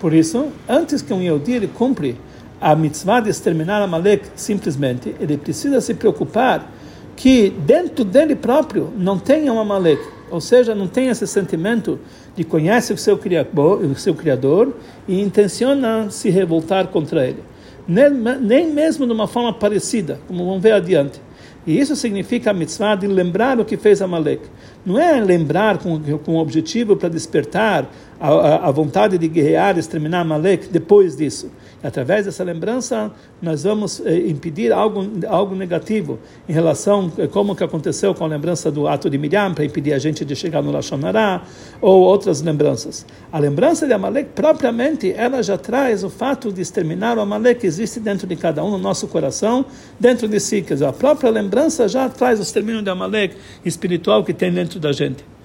Por 0.00 0.12
isso, 0.12 0.48
antes 0.68 1.00
que 1.00 1.14
um 1.14 1.22
Yehudi 1.22 1.68
cumpre 1.68 2.18
a 2.60 2.74
mitzvah 2.74 3.20
de 3.20 3.30
exterminar 3.30 3.80
Amalek 3.80 4.26
simplesmente, 4.34 5.14
ele 5.20 5.36
precisa 5.36 5.80
se 5.80 5.94
preocupar 5.94 6.68
que 7.16 7.50
dentro 7.50 8.04
dele 8.04 8.36
próprio 8.36 8.92
não 8.96 9.18
tenha 9.18 9.50
uma 9.52 9.62
Amalek, 9.62 10.02
ou 10.30 10.40
seja, 10.40 10.74
não 10.74 10.86
tem 10.86 11.08
esse 11.08 11.26
sentimento 11.26 11.98
de 12.36 12.44
conhece 12.44 12.92
o 12.92 12.98
seu 12.98 13.16
criador, 13.16 13.82
o 13.82 13.96
seu 13.96 14.14
criador 14.14 14.74
e 15.08 15.20
intenciona 15.20 16.10
se 16.10 16.28
revoltar 16.28 16.88
contra 16.88 17.26
ele, 17.26 17.42
nem, 17.88 18.10
nem 18.10 18.72
mesmo 18.72 19.06
de 19.06 19.12
uma 19.12 19.26
forma 19.26 19.52
parecida, 19.52 20.20
como 20.28 20.44
vamos 20.44 20.62
ver 20.62 20.72
adiante. 20.72 21.20
E 21.66 21.80
isso 21.80 21.96
significa 21.96 22.50
a 22.50 22.54
mitzvah 22.54 22.94
de 22.94 23.08
lembrar 23.08 23.58
o 23.58 23.64
que 23.64 23.76
fez 23.76 24.00
Amalek. 24.00 24.42
Não 24.84 25.00
é 25.00 25.20
lembrar 25.20 25.78
com, 25.78 26.00
com 26.18 26.36
objetivo 26.36 26.94
para 26.94 27.08
despertar 27.08 27.90
a, 28.20 28.28
a, 28.28 28.68
a 28.68 28.70
vontade 28.70 29.18
de 29.18 29.26
guerrear, 29.26 29.76
exterminar 29.76 30.20
Amalek 30.20 30.68
depois 30.68 31.16
disso 31.16 31.50
através 31.82 32.24
dessa 32.24 32.42
lembrança 32.42 33.10
nós 33.40 33.64
vamos 33.64 34.00
eh, 34.04 34.28
impedir 34.28 34.72
algo 34.72 35.06
algo 35.28 35.54
negativo 35.54 36.18
em 36.48 36.52
relação 36.52 37.12
a 37.22 37.28
como 37.28 37.54
que 37.54 37.62
aconteceu 37.62 38.14
com 38.14 38.24
a 38.24 38.26
lembrança 38.26 38.70
do 38.70 38.88
ato 38.88 39.10
de 39.10 39.18
Miriam 39.18 39.54
para 39.54 39.64
impedir 39.64 39.92
a 39.92 39.98
gente 39.98 40.24
de 40.24 40.34
chegar 40.34 40.62
no 40.62 40.70
Lashonará 40.70 41.42
ou 41.80 42.00
outras 42.00 42.42
lembranças. 42.42 43.06
A 43.30 43.38
lembrança 43.38 43.86
de 43.86 43.92
Amalek 43.92 44.30
propriamente 44.34 45.12
ela 45.12 45.42
já 45.42 45.58
traz 45.58 46.02
o 46.02 46.10
fato 46.10 46.52
de 46.52 46.60
exterminar 46.60 47.18
o 47.18 47.20
Amalek 47.20 47.60
que 47.60 47.66
existe 47.66 48.00
dentro 48.00 48.26
de 48.26 48.36
cada 48.36 48.64
um 48.64 48.70
no 48.70 48.78
nosso 48.78 49.06
coração, 49.08 49.64
dentro 49.98 50.28
de 50.28 50.40
si, 50.40 50.62
quer 50.62 50.74
dizer, 50.74 50.86
a 50.86 50.92
própria 50.92 51.30
lembrança 51.30 51.88
já 51.88 52.08
traz 52.08 52.38
o 52.38 52.42
extermínio 52.42 52.82
de 52.82 52.90
Amalek 52.90 53.36
espiritual 53.64 54.24
que 54.24 54.32
tem 54.32 54.52
dentro 54.52 54.78
da 54.78 54.92
gente. 54.92 55.35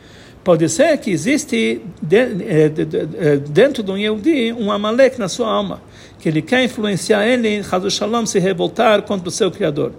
Pode 0.44 0.68
ser 0.70 0.98
que 0.98 1.12
existe 1.12 1.82
eh, 2.12 2.72
eh, 3.20 3.38
dentro 3.48 3.84
do 3.84 3.96
Yehudi 3.96 4.52
um 4.52 4.72
Amalek 4.72 5.20
na 5.20 5.30
sua 5.30 5.48
alma, 5.48 5.80
que 6.18 6.28
ele 6.28 6.42
quer 6.42 6.64
influenciar 6.64 7.28
ele, 7.28 7.62
Shalom, 7.92 8.26
se 8.26 8.40
revoltar 8.40 9.04
contra 9.04 9.30
o 9.30 9.32
seu 9.32 9.52
Criador. 9.52 9.92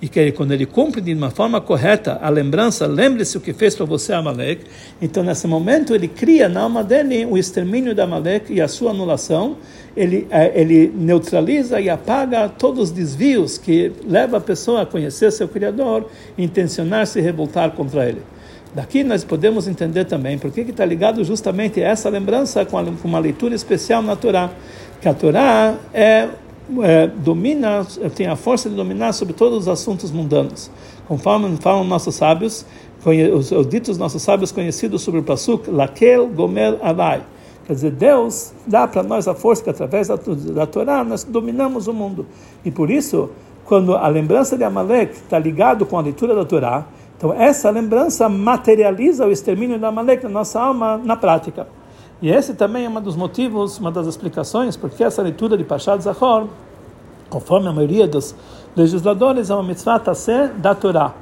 E 0.00 0.08
que 0.08 0.18
ele, 0.18 0.32
quando 0.32 0.52
ele 0.52 0.64
cumpre 0.64 1.02
de 1.02 1.12
uma 1.12 1.30
forma 1.30 1.60
correta 1.60 2.18
a 2.22 2.30
lembrança, 2.30 2.86
lembre-se 2.86 3.36
o 3.36 3.42
que 3.42 3.52
fez 3.52 3.74
para 3.74 3.84
você 3.84 4.14
Amalek, 4.14 4.64
então 5.02 5.22
nesse 5.22 5.46
momento 5.46 5.94
ele 5.94 6.08
cria 6.08 6.48
na 6.48 6.62
alma 6.62 6.82
dele 6.82 7.26
o 7.26 7.36
extermínio 7.36 7.94
da 7.94 8.04
Amalek 8.04 8.50
e 8.50 8.58
a 8.58 8.68
sua 8.68 8.92
anulação, 8.92 9.58
ele, 9.94 10.26
eh, 10.30 10.52
ele 10.54 10.90
neutraliza 10.96 11.78
e 11.78 11.90
apaga 11.90 12.48
todos 12.48 12.84
os 12.84 12.90
desvios 12.90 13.58
que 13.58 13.92
levam 14.08 14.38
a 14.38 14.40
pessoa 14.40 14.80
a 14.80 14.86
conhecer 14.86 15.30
seu 15.30 15.46
Criador 15.46 16.08
e 16.38 16.42
intencionar 16.42 17.06
se 17.06 17.20
revoltar 17.20 17.72
contra 17.72 18.08
ele. 18.08 18.22
Daqui 18.74 19.02
nós 19.02 19.24
podemos 19.24 19.66
entender 19.66 20.04
também 20.04 20.38
por 20.38 20.52
que 20.52 20.60
está 20.60 20.84
ligado 20.84 21.24
justamente 21.24 21.80
essa 21.80 22.08
lembrança 22.08 22.64
com, 22.64 22.78
a, 22.78 22.84
com, 22.84 23.08
uma 23.08 23.18
leitura 23.18 23.54
especial 23.54 24.00
na 24.00 24.14
Torá. 24.14 24.50
Que 25.00 25.08
a 25.08 25.14
Torá 25.14 25.74
é, 25.92 26.28
é, 26.82 27.06
domina, 27.08 27.84
tem 28.14 28.28
a 28.28 28.36
força 28.36 28.70
de 28.70 28.76
dominar 28.76 29.12
sobre 29.12 29.34
todos 29.34 29.60
os 29.60 29.68
assuntos 29.68 30.12
mundanos. 30.12 30.70
Conforme 31.08 31.56
falam 31.56 31.82
nossos 31.82 32.14
sábios, 32.14 32.64
os, 33.04 33.50
os 33.50 33.68
ditos 33.68 33.98
nossos 33.98 34.22
sábios 34.22 34.52
conhecidos 34.52 35.02
sobre 35.02 35.18
o 35.18 35.22
Pasuk, 35.24 35.68
Lakel 35.68 36.28
Gomer 36.28 36.78
Alai. 36.80 37.22
Quer 37.66 37.74
dizer, 37.74 37.90
Deus 37.90 38.52
dá 38.66 38.86
para 38.86 39.02
nós 39.02 39.26
a 39.26 39.34
força 39.34 39.64
que 39.64 39.70
através 39.70 40.06
da, 40.06 40.16
da 40.16 40.66
Torá 40.66 41.02
nós 41.02 41.24
dominamos 41.24 41.88
o 41.88 41.92
mundo. 41.92 42.24
E 42.64 42.70
por 42.70 42.88
isso, 42.88 43.30
quando 43.64 43.96
a 43.96 44.06
lembrança 44.06 44.56
de 44.56 44.62
Amalek 44.62 45.12
está 45.14 45.38
ligado 45.40 45.84
com 45.86 45.98
a 45.98 46.02
leitura 46.02 46.34
da 46.34 46.44
Torá, 46.44 46.86
então, 47.20 47.34
essa 47.34 47.68
lembrança 47.68 48.30
materializa 48.30 49.26
o 49.26 49.30
extermínio 49.30 49.78
da 49.78 49.88
Amalek 49.88 50.22
na 50.24 50.30
nossa 50.30 50.58
alma 50.58 50.96
na 50.96 51.14
prática. 51.14 51.68
E 52.22 52.30
esse 52.30 52.54
também 52.54 52.86
é 52.86 52.88
um 52.88 52.98
dos 52.98 53.14
motivos, 53.14 53.78
uma 53.78 53.92
das 53.92 54.06
explicações, 54.06 54.74
porque 54.74 55.04
essa 55.04 55.20
leitura 55.20 55.54
de 55.54 55.62
Pashad 55.62 56.00
Zahor, 56.02 56.46
conforme 57.28 57.68
a 57.68 57.72
maioria 57.74 58.08
dos 58.08 58.34
legisladores, 58.74 59.50
é 59.50 59.54
uma 59.54 59.62
mitzvah 59.62 59.98
tassé 59.98 60.48
da 60.48 60.74
Torá. 60.74 61.12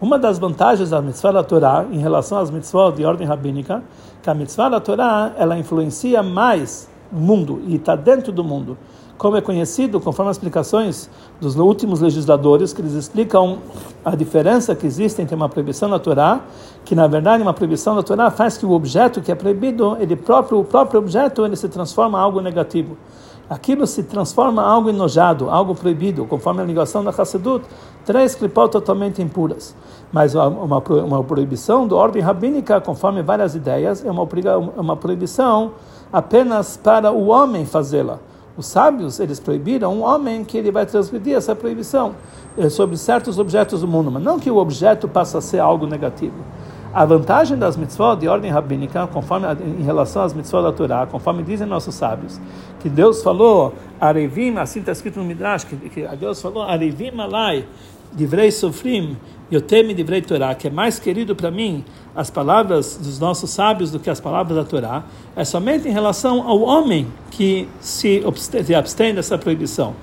Uma 0.00 0.16
das 0.16 0.38
vantagens 0.38 0.90
da 0.90 1.02
mitzvah 1.02 1.32
da 1.32 1.42
Torá 1.42 1.84
em 1.90 1.98
relação 1.98 2.38
às 2.38 2.52
mitzvot 2.52 2.92
de 2.92 3.04
ordem 3.04 3.26
rabínica, 3.26 3.82
que 4.22 4.30
a 4.30 4.34
mitzvah 4.34 4.68
da 4.68 4.78
Torá 4.78 5.32
ela 5.36 5.58
influencia 5.58 6.22
mais 6.22 6.88
o 7.10 7.16
mundo 7.16 7.60
e 7.66 7.74
está 7.74 7.96
dentro 7.96 8.30
do 8.30 8.44
mundo 8.44 8.78
como 9.18 9.36
é 9.36 9.40
conhecido, 9.40 10.00
conforme 10.00 10.30
as 10.30 10.36
explicações 10.36 11.10
dos 11.40 11.56
últimos 11.56 12.00
legisladores, 12.00 12.72
que 12.72 12.80
eles 12.80 12.92
explicam 12.92 13.58
a 14.04 14.14
diferença 14.14 14.76
que 14.76 14.86
existe 14.86 15.20
entre 15.20 15.34
uma 15.34 15.48
proibição 15.48 15.90
da 15.90 15.98
Torá, 15.98 16.42
que 16.84 16.94
na 16.94 17.08
verdade 17.08 17.42
uma 17.42 17.52
proibição 17.52 17.96
da 17.96 18.02
Torá 18.02 18.30
faz 18.30 18.56
que 18.56 18.64
o 18.64 18.70
objeto 18.70 19.20
que 19.20 19.32
é 19.32 19.34
proibido, 19.34 19.96
ele 20.00 20.14
próprio, 20.14 20.60
o 20.60 20.64
próprio 20.64 21.00
objeto, 21.00 21.44
ele 21.44 21.56
se 21.56 21.68
transforma 21.68 22.16
em 22.16 22.22
algo 22.22 22.40
negativo. 22.40 22.96
Aquilo 23.50 23.86
se 23.86 24.04
transforma 24.04 24.62
em 24.62 24.66
algo 24.66 24.88
enojado, 24.90 25.50
algo 25.50 25.74
proibido, 25.74 26.24
conforme 26.24 26.62
a 26.62 26.64
ligação 26.64 27.02
da 27.02 27.10
Hassedut, 27.10 27.64
três 28.04 28.36
clipot 28.36 28.70
totalmente 28.70 29.20
impuras. 29.20 29.74
Mas 30.12 30.34
uma, 30.34 30.78
uma 30.78 31.24
proibição 31.24 31.88
de 31.88 31.94
ordem 31.94 32.22
rabínica, 32.22 32.80
conforme 32.80 33.20
várias 33.22 33.54
ideias, 33.54 34.04
é 34.04 34.10
uma, 34.10 34.28
uma 34.76 34.96
proibição 34.96 35.72
apenas 36.12 36.76
para 36.76 37.10
o 37.10 37.28
homem 37.28 37.66
fazê-la 37.66 38.20
os 38.58 38.66
sábios, 38.66 39.20
eles 39.20 39.38
proibiram 39.38 39.94
um 39.94 40.02
homem 40.02 40.44
que 40.44 40.58
ele 40.58 40.72
vai 40.72 40.84
transgredir 40.84 41.36
essa 41.36 41.54
proibição 41.54 42.16
eh, 42.58 42.68
sobre 42.68 42.96
certos 42.96 43.38
objetos 43.38 43.82
do 43.82 43.86
mundo, 43.86 44.10
mas 44.10 44.20
não 44.20 44.38
que 44.38 44.50
o 44.50 44.56
objeto 44.56 45.06
passe 45.06 45.36
a 45.36 45.40
ser 45.40 45.60
algo 45.60 45.86
negativo. 45.86 46.34
A 46.92 47.04
vantagem 47.04 47.56
das 47.56 47.76
mitzvot 47.76 48.16
de 48.16 48.26
ordem 48.26 48.50
rabínica, 48.50 49.06
conforme 49.06 49.46
em 49.78 49.84
relação 49.84 50.22
às 50.22 50.34
mitzvot 50.34 50.62
da 50.62 50.72
Torá, 50.72 51.06
conforme 51.06 51.44
dizem 51.44 51.68
nossos 51.68 51.94
sábios, 51.94 52.40
que 52.80 52.88
Deus 52.88 53.22
falou, 53.22 53.74
Arevim, 54.00 54.56
assim 54.56 54.80
está 54.80 54.90
escrito 54.90 55.20
no 55.20 55.24
Midrash, 55.24 55.62
que, 55.62 55.76
que 55.76 56.08
Deus 56.16 56.42
falou, 56.42 56.64
Arevim 56.64 57.20
alai, 57.20 57.64
divrei 58.14 58.50
sofrim, 58.50 59.16
eu 59.50 59.62
teme 59.62 59.94
divrei 59.94 60.20
Torá, 60.20 60.54
que 60.54 60.68
é 60.68 60.70
mais 60.70 60.98
querido 60.98 61.34
para 61.34 61.50
mim 61.50 61.82
as 62.14 62.28
palavras 62.28 62.98
dos 62.98 63.18
nossos 63.18 63.48
sábios 63.48 63.90
do 63.90 63.98
que 63.98 64.10
as 64.10 64.20
palavras 64.20 64.56
da 64.56 64.64
Torá, 64.64 65.04
é 65.34 65.44
somente 65.44 65.88
em 65.88 65.90
relação 65.90 66.46
ao 66.46 66.60
homem 66.60 67.06
que 67.30 67.66
se 67.80 68.22
abstém 68.76 69.14
dessa 69.14 69.38
proibição. 69.38 69.94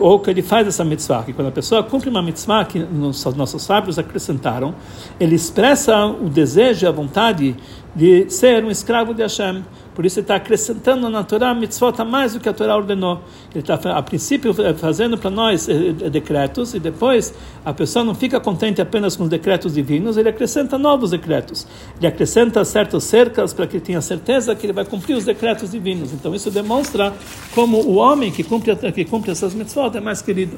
Ou 0.00 0.20
que 0.20 0.30
ele 0.30 0.42
faz 0.42 0.68
essa 0.68 0.84
mitzvah, 0.84 1.22
que 1.22 1.32
quando 1.32 1.48
a 1.48 1.52
pessoa 1.52 1.82
cumpre 1.82 2.10
uma 2.10 2.22
mitzvah 2.22 2.64
que 2.64 2.78
nossos 2.78 3.62
sábios 3.62 3.98
acrescentaram, 3.98 4.74
ele 5.18 5.34
expressa 5.34 6.06
o 6.06 6.28
desejo 6.28 6.84
e 6.84 6.88
a 6.88 6.92
vontade 6.92 7.56
de 7.94 8.28
ser 8.28 8.64
um 8.64 8.70
escravo 8.70 9.14
de 9.14 9.22
Hashem. 9.22 9.64
Por 9.94 10.04
isso 10.04 10.18
ele 10.18 10.24
está 10.24 10.36
acrescentando 10.36 11.08
na 11.08 11.22
Torá 11.22 11.54
mitzvot 11.54 11.94
a 12.00 12.04
mais 12.04 12.34
do 12.34 12.40
que 12.40 12.48
a 12.48 12.52
Torá 12.52 12.76
ordenou. 12.76 13.20
Ele 13.54 13.60
está, 13.60 13.74
a 13.74 14.02
princípio, 14.02 14.52
fazendo 14.76 15.16
para 15.16 15.30
nós 15.30 15.68
eh, 15.68 15.94
eh, 16.00 16.10
decretos, 16.10 16.74
e 16.74 16.80
depois 16.80 17.32
a 17.64 17.72
pessoa 17.72 18.04
não 18.04 18.14
fica 18.14 18.40
contente 18.40 18.80
apenas 18.80 19.14
com 19.16 19.24
os 19.24 19.28
decretos 19.28 19.74
divinos, 19.74 20.16
ele 20.16 20.28
acrescenta 20.28 20.76
novos 20.76 21.10
decretos. 21.10 21.66
Ele 21.98 22.06
acrescenta 22.06 22.64
certas 22.64 23.04
cercas 23.04 23.52
para 23.52 23.66
que 23.66 23.78
tenha 23.78 24.00
certeza 24.00 24.54
que 24.54 24.66
ele 24.66 24.72
vai 24.72 24.84
cumprir 24.84 25.16
os 25.16 25.24
decretos 25.24 25.70
divinos. 25.70 26.12
Então 26.12 26.34
isso 26.34 26.50
demonstra 26.50 27.12
como 27.54 27.78
o 27.78 27.94
homem 27.96 28.32
que 28.32 28.42
cumpre, 28.42 28.74
que 28.92 29.04
cumpre 29.04 29.30
essas 29.30 29.54
mitzvot 29.54 29.96
é 29.96 30.00
mais 30.00 30.20
querido. 30.20 30.56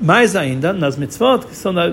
Mais 0.00 0.36
ainda, 0.36 0.72
nas 0.72 0.96
mitzvot, 0.96 1.46
que 1.46 1.56
são, 1.56 1.72
da, 1.72 1.90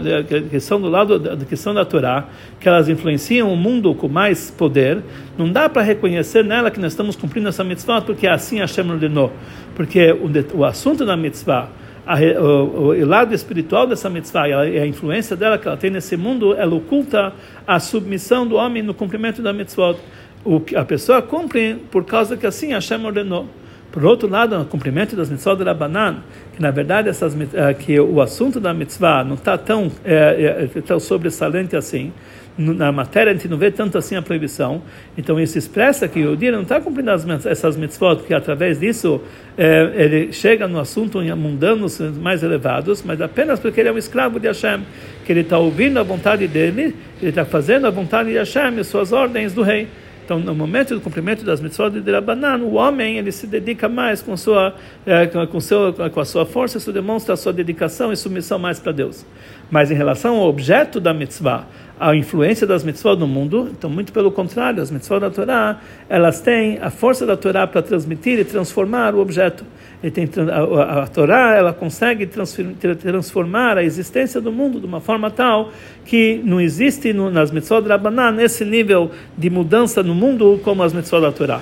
que 0.49 0.59
são 0.59 0.81
do 0.81 0.89
lado 0.89 1.21
que 1.45 1.55
são 1.55 1.73
da 1.73 1.85
Torá, 1.85 2.27
que 2.59 2.67
elas 2.67 2.89
influenciam 2.89 3.51
o 3.51 3.55
mundo 3.55 3.95
com 3.95 4.09
mais 4.09 4.51
poder, 4.51 5.01
não 5.37 5.49
dá 5.49 5.69
para 5.69 5.81
reconhecer 5.81 6.43
nela 6.43 6.69
que 6.69 6.79
nós 6.79 6.91
estamos 6.91 7.15
cumprindo 7.15 7.47
essa 7.47 7.63
mitzvah 7.63 8.01
porque 8.01 8.27
assim 8.27 8.59
Hashem 8.59 8.89
ordenou. 8.89 9.31
Porque 9.75 10.11
o, 10.11 10.57
o 10.57 10.65
assunto 10.65 11.05
da 11.05 11.15
mitzvah, 11.15 11.69
a, 12.05 12.19
o, 12.41 12.89
o, 12.89 13.05
lado 13.05 13.33
espiritual 13.33 13.87
dessa 13.87 14.09
mitzvah 14.09 14.49
e 14.49 14.79
a, 14.79 14.85
influência 14.85 15.35
dela 15.37 15.57
que 15.57 15.67
ela 15.67 15.77
tem 15.77 15.89
nesse 15.89 16.17
mundo, 16.17 16.53
ela 16.53 16.75
oculta 16.75 17.33
a 17.65 17.79
submissão 17.79 18.45
do 18.45 18.55
homem 18.55 18.83
no 18.83 18.93
cumprimento 18.93 19.41
da 19.41 19.53
mitzvah. 19.53 19.95
O, 20.43 20.61
a 20.75 20.83
pessoa 20.83 21.21
cumpre 21.21 21.75
por 21.89 22.03
causa 22.03 22.35
que 22.35 22.45
assim 22.45 22.73
Hashem 22.73 23.05
ordenou. 23.05 23.47
Por 23.93 24.03
outro 24.05 24.27
lado, 24.27 24.59
o 24.59 24.65
cumprimento 24.65 25.15
das 25.15 25.29
mitzvot 25.29 25.55
de 25.55 25.63
Rabanan, 25.63 26.23
que 26.55 26.59
na 26.59 26.71
verdade 26.71 27.09
essas, 27.09 27.37
eh, 27.53 27.73
que 27.75 27.99
o 27.99 28.19
assunto 28.21 28.59
da 28.59 28.73
mitzvah 28.73 29.23
não 29.23 29.35
está 29.35 29.55
tão, 29.55 29.91
é, 30.03 30.67
é, 30.75 30.81
tão 30.81 30.99
sobressalente 30.99 31.75
assim, 31.75 32.11
na 32.57 32.91
matéria 32.91 33.31
a 33.31 33.35
gente 33.35 33.47
não 33.47 33.55
vê 33.55 33.69
tanto 33.69 33.95
assim 33.95 34.15
a 34.15 34.21
proibição, 34.23 34.81
então 35.15 35.39
isso 35.39 35.59
expressa 35.59 36.07
que 36.07 36.25
o 36.25 36.35
dia 36.35 36.51
não 36.51 36.63
está 36.63 36.81
cumprindo 36.81 37.11
as, 37.11 37.45
essas 37.45 37.77
mitzvot, 37.77 38.15
porque 38.15 38.33
através 38.33 38.79
disso 38.79 39.21
é, 39.55 39.91
ele 39.93 40.33
chega 40.33 40.67
no 40.67 40.79
assunto 40.79 41.19
mundanos 41.35 41.99
mais 41.99 42.41
elevados, 42.41 43.03
mas 43.03 43.21
apenas 43.21 43.59
porque 43.59 43.79
ele 43.79 43.89
é 43.89 43.91
um 43.91 43.97
escravo 43.99 44.39
de 44.39 44.47
Hashem, 44.47 44.81
que 45.23 45.31
ele 45.31 45.41
está 45.41 45.59
ouvindo 45.59 45.99
a 45.99 46.03
vontade 46.03 46.47
dele, 46.47 46.95
ele 47.21 47.29
está 47.29 47.45
fazendo 47.45 47.85
a 47.85 47.91
vontade 47.91 48.31
de 48.31 48.37
Hashem 48.39 48.79
e 48.79 48.83
suas 48.83 49.11
ordens 49.11 49.53
do 49.53 49.61
rei. 49.61 49.87
Então, 50.23 50.39
no 50.39 50.55
momento 50.55 50.95
do 50.95 51.01
cumprimento 51.01 51.43
das 51.43 51.59
mitzvot 51.59 51.89
de 51.89 52.11
Rabbanan, 52.11 52.59
o 52.59 52.75
homem 52.75 53.17
ele 53.17 53.31
se 53.31 53.45
dedica 53.45 53.89
mais 53.89 54.21
com, 54.21 54.37
sua, 54.37 54.73
é, 55.05 55.27
com, 55.27 55.59
seu, 55.59 55.93
com 55.93 56.19
a 56.19 56.25
sua 56.25 56.45
força, 56.45 56.77
isso 56.77 56.93
demonstra 56.93 57.33
a 57.33 57.37
sua 57.37 57.51
dedicação 57.51 58.11
e 58.11 58.15
submissão 58.15 58.57
mais 58.57 58.79
para 58.79 58.93
Deus. 58.93 59.25
Mas 59.69 59.91
em 59.91 59.95
relação 59.95 60.37
ao 60.37 60.47
objeto 60.47 61.01
da 61.01 61.13
mitzvah, 61.13 61.65
a 61.99 62.15
influência 62.15 62.65
das 62.65 62.83
mitzvot 62.83 63.17
no 63.17 63.27
mundo, 63.27 63.69
então 63.77 63.89
muito 63.89 64.13
pelo 64.13 64.31
contrário, 64.31 64.81
as 64.81 64.89
mitzvot 64.89 65.19
da 65.19 65.29
Torá, 65.29 65.79
elas 66.07 66.39
têm 66.39 66.79
a 66.81 66.89
força 66.89 67.25
da 67.25 67.35
Torá 67.35 67.67
para 67.67 67.81
transmitir 67.81 68.39
e 68.39 68.45
transformar 68.45 69.13
o 69.15 69.19
objeto. 69.19 69.65
E 70.03 70.11
tem, 70.11 70.29
a, 70.51 71.03
a, 71.03 71.07
Torá 71.07 71.55
ela 71.55 71.71
consegue 71.71 72.27
transformar 72.27 73.77
a 73.77 73.83
existência 73.83 74.41
do 74.41 74.51
mundo 74.51 74.79
de 74.79 74.85
uma 74.85 74.99
forma 74.99 75.31
tal 75.31 75.71
que 76.05 76.41
não 76.43 76.59
existe 76.59 77.13
no, 77.13 77.31
nas 77.31 77.51
mitzvot 77.51 77.81
da 77.81 77.95
Rabanan 77.95 78.41
esse 78.41 78.65
nível 78.65 79.11
de 79.37 79.49
mudança 79.49 80.03
no 80.03 80.13
mundo 80.13 80.59
como 80.61 80.83
as 80.83 80.91
mitzvot 80.91 81.21
da 81.21 81.31
Torá. 81.31 81.61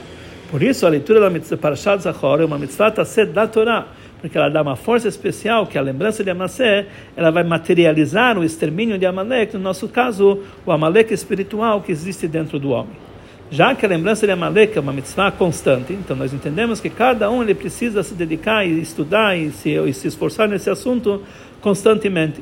Por 0.49 0.63
isso, 0.63 0.87
a 0.87 0.89
leitura 0.89 1.19
da 1.19 1.29
mitzvah 1.29 1.55
Parashat 1.55 2.01
Zachor 2.01 2.41
é 2.41 2.45
uma 2.45 2.57
mitzvah 2.57 3.05
ser 3.05 3.27
da 3.27 3.47
Torá 3.47 3.87
porque 4.21 4.37
ela 4.37 4.49
dá 4.49 4.61
uma 4.61 4.75
força 4.75 5.07
especial 5.07 5.65
que 5.65 5.77
a 5.77 5.81
lembrança 5.81 6.23
de 6.23 6.29
Amassé, 6.29 6.85
ela 7.17 7.31
vai 7.31 7.43
materializar 7.43 8.37
o 8.37 8.43
extermínio 8.43 8.97
de 8.97 9.05
Amalek, 9.05 9.55
no 9.55 9.63
nosso 9.63 9.89
caso, 9.89 10.43
o 10.63 10.71
Amalek 10.71 11.11
espiritual 11.11 11.81
que 11.81 11.91
existe 11.91 12.27
dentro 12.27 12.59
do 12.59 12.69
homem. 12.69 13.10
Já 13.51 13.75
que 13.75 13.85
a 13.85 13.89
lembrança 13.89 14.25
de 14.25 14.31
Amalek 14.31 14.77
é 14.77 14.79
uma 14.79 14.93
mitzvah 14.93 15.29
constante, 15.29 15.91
então 15.91 16.15
nós 16.15 16.33
entendemos 16.33 16.79
que 16.79 16.89
cada 16.89 17.29
um 17.29 17.43
ele 17.43 17.53
precisa 17.53 18.01
se 18.01 18.13
dedicar 18.13 18.65
e 18.65 18.79
estudar 18.79 19.37
e 19.37 19.51
se, 19.51 19.71
e 19.71 19.93
se 19.93 20.07
esforçar 20.07 20.47
nesse 20.47 20.69
assunto 20.69 21.21
constantemente. 21.59 22.41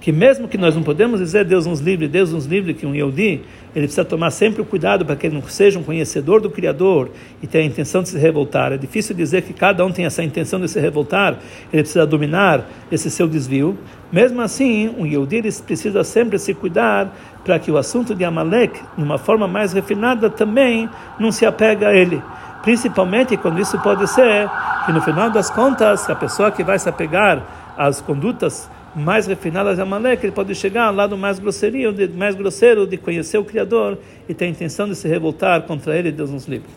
Que 0.00 0.10
mesmo 0.10 0.48
que 0.48 0.56
nós 0.56 0.74
não 0.74 0.82
podemos 0.82 1.20
dizer 1.20 1.44
Deus 1.44 1.66
nos 1.66 1.78
livre, 1.78 2.08
Deus 2.08 2.32
nos 2.32 2.46
livre, 2.46 2.72
que 2.72 2.86
um 2.86 2.94
Yehudi, 2.94 3.42
ele 3.74 3.86
precisa 3.86 4.04
tomar 4.04 4.30
sempre 4.30 4.62
o 4.62 4.64
cuidado 4.64 5.04
para 5.04 5.14
que 5.14 5.26
ele 5.26 5.34
não 5.34 5.42
seja 5.42 5.78
um 5.78 5.82
conhecedor 5.82 6.40
do 6.40 6.48
Criador 6.48 7.10
e 7.42 7.46
tenha 7.46 7.64
a 7.64 7.66
intenção 7.66 8.02
de 8.02 8.08
se 8.08 8.18
revoltar. 8.18 8.72
É 8.72 8.78
difícil 8.78 9.14
dizer 9.14 9.42
que 9.42 9.52
cada 9.52 9.84
um 9.84 9.92
tem 9.92 10.06
essa 10.06 10.24
intenção 10.24 10.58
de 10.58 10.68
se 10.68 10.80
revoltar, 10.80 11.38
ele 11.70 11.82
precisa 11.82 12.06
dominar 12.06 12.66
esse 12.90 13.10
seu 13.10 13.28
desvio. 13.28 13.78
Mesmo 14.10 14.40
assim, 14.40 14.88
um 14.88 15.06
Yehudi 15.06 15.42
precisa 15.66 16.02
sempre 16.02 16.38
se 16.38 16.54
cuidar 16.54 17.14
para 17.44 17.58
que 17.58 17.70
o 17.70 17.76
assunto 17.76 18.14
de 18.14 18.24
Amalek, 18.24 18.80
de 18.96 19.04
uma 19.04 19.18
forma 19.18 19.46
mais 19.46 19.74
refinada, 19.74 20.30
também 20.30 20.88
não 21.18 21.30
se 21.30 21.44
apega 21.44 21.88
a 21.88 21.94
ele. 21.94 22.22
Principalmente 22.62 23.36
quando 23.36 23.60
isso 23.60 23.78
pode 23.80 24.06
ser 24.08 24.50
que 24.86 24.92
no 24.92 25.00
final 25.02 25.30
das 25.30 25.50
contas, 25.50 26.08
a 26.08 26.14
pessoa 26.14 26.50
que 26.50 26.64
vai 26.64 26.78
se 26.78 26.88
apegar 26.88 27.42
às 27.76 28.00
condutas 28.00 28.68
mais 28.94 29.26
refinadas 29.26 29.76
de 29.76 29.82
Amalek, 29.82 30.24
ele 30.24 30.32
pode 30.32 30.54
chegar 30.54 30.86
ao 30.86 30.94
lado 30.94 31.16
mais 31.16 31.38
grosseiro, 31.38 31.92
de, 31.92 32.08
mais 32.08 32.34
grosseiro 32.34 32.86
de 32.86 32.96
conhecer 32.96 33.38
o 33.38 33.44
Criador 33.44 33.98
e 34.28 34.34
ter 34.34 34.46
a 34.46 34.48
intenção 34.48 34.88
de 34.88 34.96
se 34.96 35.06
revoltar 35.06 35.62
contra 35.62 35.96
ele, 35.96 36.10
Deus 36.10 36.30
nos 36.30 36.46
livre. 36.46 36.68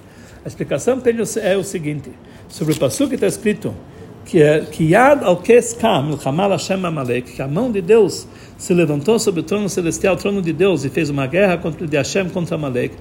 A 0.43 0.47
explicação 0.47 1.01
é 1.41 1.57
o 1.57 1.63
seguinte, 1.63 2.11
sobre 2.49 2.73
o 2.73 2.77
passo 2.77 3.07
que 3.07 3.15
está 3.15 3.27
escrito, 3.27 3.73
que 4.25 4.41
é 4.41 4.61
que 4.61 4.85
Yad 4.85 5.23
al 5.23 5.41
Hashem 6.49 6.81
que 7.21 7.41
a 7.41 7.47
mão 7.47 7.71
de 7.71 7.81
Deus 7.81 8.27
se 8.57 8.73
levantou 8.73 9.19
sobre 9.19 9.41
o 9.41 9.43
trono 9.43 9.67
celestial, 9.67 10.15
o 10.15 10.17
trono 10.17 10.41
de 10.41 10.53
Deus, 10.53 10.85
e 10.85 10.89
fez 10.89 11.09
uma 11.09 11.27
guerra 11.27 11.57
contra, 11.57 11.85
de 11.87 11.97
Hashem 11.97 12.29
contra 12.29 12.55
Amalek. 12.55 12.95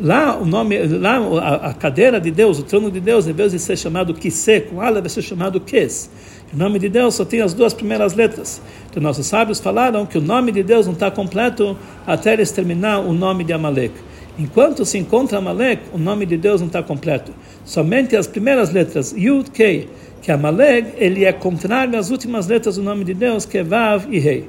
Lá 0.00 0.36
o 0.36 0.44
nome, 0.44 0.76
lá 0.86 1.18
a, 1.18 1.70
a, 1.70 1.74
cadeira 1.74 2.20
de 2.20 2.30
Deus, 2.30 2.58
o 2.58 2.64
trono 2.64 2.90
de 2.90 2.98
Deus, 2.98 3.28
em 3.28 3.32
vez 3.32 3.52
de 3.52 3.60
ser 3.60 3.78
chamado 3.78 4.12
Kise, 4.12 4.62
com 4.62 4.80
ala 4.80 5.00
vai 5.00 5.08
ser 5.08 5.22
chamado 5.22 5.60
Kes. 5.60 6.10
O 6.52 6.56
nome 6.56 6.80
de 6.80 6.88
Deus 6.88 7.14
só 7.14 7.24
tem 7.24 7.40
as 7.40 7.54
duas 7.54 7.72
primeiras 7.72 8.14
letras. 8.14 8.60
Então 8.90 9.00
nossos 9.00 9.26
sábios 9.26 9.60
falaram 9.60 10.04
que 10.04 10.18
o 10.18 10.20
nome 10.20 10.50
de 10.50 10.64
Deus 10.64 10.86
não 10.86 10.94
está 10.94 11.12
completo 11.12 11.76
até 12.04 12.32
eles 12.32 12.50
terminar 12.50 12.98
o 13.00 13.12
nome 13.12 13.44
de 13.44 13.52
Amalek. 13.52 13.94
Enquanto 14.36 14.84
se 14.84 14.98
encontra 14.98 15.38
Amalek, 15.38 15.82
o 15.92 15.98
nome 15.98 16.26
de 16.26 16.36
Deus 16.36 16.60
não 16.60 16.66
está 16.66 16.82
completo. 16.82 17.32
Somente 17.64 18.16
as 18.16 18.26
primeiras 18.26 18.72
letras, 18.72 19.14
Yud, 19.16 19.48
Kei, 19.52 19.88
que 20.20 20.32
Amalek, 20.32 20.92
ele 20.96 21.24
é 21.24 21.32
contrário 21.32 21.96
às 21.96 22.10
últimas 22.10 22.48
letras 22.48 22.74
do 22.76 22.82
nome 22.82 23.04
de 23.04 23.14
Deus, 23.14 23.46
que 23.46 23.58
é 23.58 23.62
Vav 23.62 24.06
e 24.10 24.18
Rei. 24.18 24.48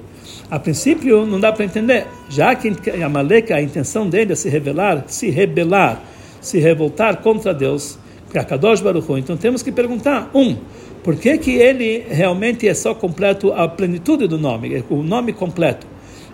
A 0.49 0.59
princípio, 0.59 1.25
não 1.25 1.39
dá 1.39 1.51
para 1.51 1.65
entender, 1.65 2.05
já 2.29 2.53
que 2.55 2.71
Amalek, 3.03 3.51
a 3.51 3.61
intenção 3.61 4.09
dele 4.09 4.33
é 4.33 4.35
se 4.35 4.49
revelar, 4.49 5.03
se 5.07 5.29
rebelar, 5.29 6.01
se 6.39 6.59
revoltar 6.59 7.17
contra 7.17 7.53
Deus, 7.53 7.97
que 8.31 8.37
é 8.37 8.43
Kadosh 8.43 8.81
Baruch. 8.81 9.11
Então 9.13 9.35
temos 9.37 9.63
que 9.63 9.71
perguntar, 9.71 10.29
um, 10.33 10.55
por 11.03 11.15
que, 11.15 11.37
que 11.37 11.51
ele 11.51 12.05
realmente 12.09 12.67
é 12.67 12.73
só 12.73 12.93
completo 12.93 13.51
a 13.53 13.67
plenitude 13.67 14.27
do 14.27 14.37
nome, 14.37 14.75
é 14.75 14.83
o 14.89 15.01
nome 15.03 15.33
completo? 15.33 15.87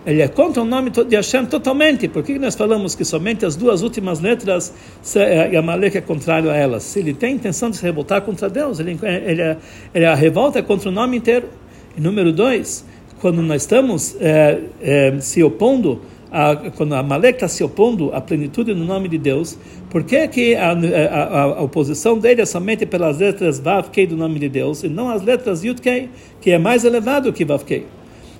Ele 0.04 0.20
é 0.20 0.26
contra 0.26 0.60
o 0.60 0.64
nome 0.64 0.90
de 0.90 1.14
Hashem 1.14 1.46
totalmente. 1.46 2.08
Por 2.08 2.24
que 2.24 2.36
nós 2.36 2.56
falamos 2.56 2.94
que 2.94 3.04
somente 3.04 3.46
as 3.46 3.54
duas 3.54 3.82
últimas 3.82 4.18
letras 4.18 4.74
é, 5.14 5.56
Amalek 5.56 5.96
é 5.96 6.00
contrário 6.00 6.50
a 6.50 6.56
elas? 6.56 6.82
Se 6.82 6.98
ele 6.98 7.14
tem 7.14 7.36
intenção 7.36 7.70
de 7.70 7.76
se 7.76 7.84
revoltar 7.84 8.20
contra 8.22 8.50
Deus, 8.50 8.80
ele, 8.80 8.98
ele, 9.00 9.40
é, 9.40 9.56
ele 9.94 10.04
a 10.04 10.14
revolta 10.14 10.58
é 10.58 10.62
contra 10.62 10.88
o 10.88 10.92
nome 10.92 11.18
inteiro. 11.18 11.48
E 11.96 12.00
número 12.00 12.32
dois, 12.32 12.84
quando 13.22 13.40
nós 13.40 13.62
estamos 13.62 14.16
é, 14.20 14.58
é, 14.80 15.20
se 15.20 15.44
opondo 15.44 16.00
a, 16.28 16.56
quando 16.76 16.96
a 16.96 17.02
Malek 17.04 17.36
está 17.36 17.46
se 17.46 17.62
opondo 17.62 18.12
à 18.12 18.20
plenitude 18.20 18.74
no 18.74 18.84
nome 18.84 19.08
de 19.08 19.16
Deus, 19.16 19.56
por 19.88 20.02
que, 20.02 20.26
que 20.26 20.56
a, 20.56 20.72
a, 20.72 21.42
a, 21.42 21.62
oposição 21.62 22.18
dele 22.18 22.42
é 22.42 22.46
somente 22.46 22.84
pelas 22.84 23.18
letras 23.18 23.60
Vav 23.60 23.90
Kei 23.90 24.08
do 24.08 24.16
nome 24.16 24.40
de 24.40 24.48
Deus 24.48 24.82
e 24.82 24.88
não 24.88 25.08
as 25.08 25.22
letras 25.22 25.62
Yud 25.62 25.80
Kei, 25.80 26.10
que 26.40 26.50
é 26.50 26.58
mais 26.58 26.84
elevado 26.84 27.32
que 27.32 27.44
Vav 27.44 27.62
Kei? 27.62 27.86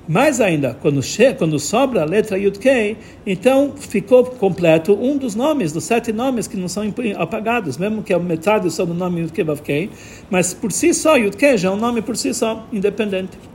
Mais 0.08 0.40
ainda, 0.40 0.76
quando, 0.82 1.00
che, 1.00 1.32
quando 1.32 1.60
sobra 1.60 2.02
a 2.02 2.04
letra 2.04 2.36
Yud 2.36 2.58
Kei, 2.58 2.96
então 3.24 3.74
ficou 3.78 4.24
completo 4.24 4.94
um 4.94 5.16
dos 5.16 5.36
nomes, 5.36 5.70
dos 5.70 5.84
sete 5.84 6.12
nomes 6.12 6.48
que 6.48 6.56
não 6.56 6.66
são 6.66 6.82
apagados, 7.18 7.78
mesmo 7.78 8.02
que 8.02 8.12
a 8.12 8.18
metade 8.18 8.68
só 8.68 8.84
do 8.84 8.94
nome 8.94 9.20
Yud 9.20 9.32
Kei 9.32 9.44
Vav 9.44 9.60
Kei, 9.60 9.90
mas 10.28 10.52
por 10.52 10.72
si 10.72 10.92
só, 10.92 11.16
Yud 11.16 11.36
Kei 11.36 11.56
já 11.56 11.68
é 11.68 11.70
um 11.70 11.76
nome 11.76 12.02
por 12.02 12.16
si 12.16 12.34
só, 12.34 12.66
independente. 12.72 13.51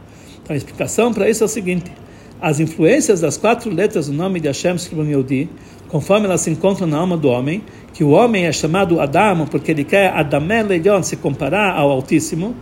Então 0.47 0.55
a 0.55 0.57
explicação 0.57 1.13
para 1.13 1.29
isso 1.29 1.43
é 1.43 1.45
o 1.45 1.49
seguinte, 1.49 1.91
as 2.39 2.61
influências 2.61 3.19
das 3.19 3.35
quatro 3.35 3.69
letras 3.69 4.07
do 4.07 4.13
nome 4.13 4.39
de 4.39 4.47
Hashem 4.47 4.77
Shkibon 4.77 5.03
Yodi, 5.03 5.49
conforme 5.89 6.25
elas 6.25 6.39
se 6.39 6.49
encontram 6.49 6.87
na 6.87 6.97
alma 6.97 7.17
do 7.17 7.27
homem, 7.27 7.61
que 7.93 8.01
o 8.01 8.11
homem 8.11 8.45
é 8.45 8.51
chamado 8.53 9.01
Adamo 9.01 9.45
porque 9.47 9.71
ele 9.71 9.83
quer 9.83 10.13
Adamé 10.13 10.63
Leon 10.63 11.03
se 11.03 11.17
comparar 11.17 11.75
ao 11.75 11.91
Altíssimo, 11.91 12.55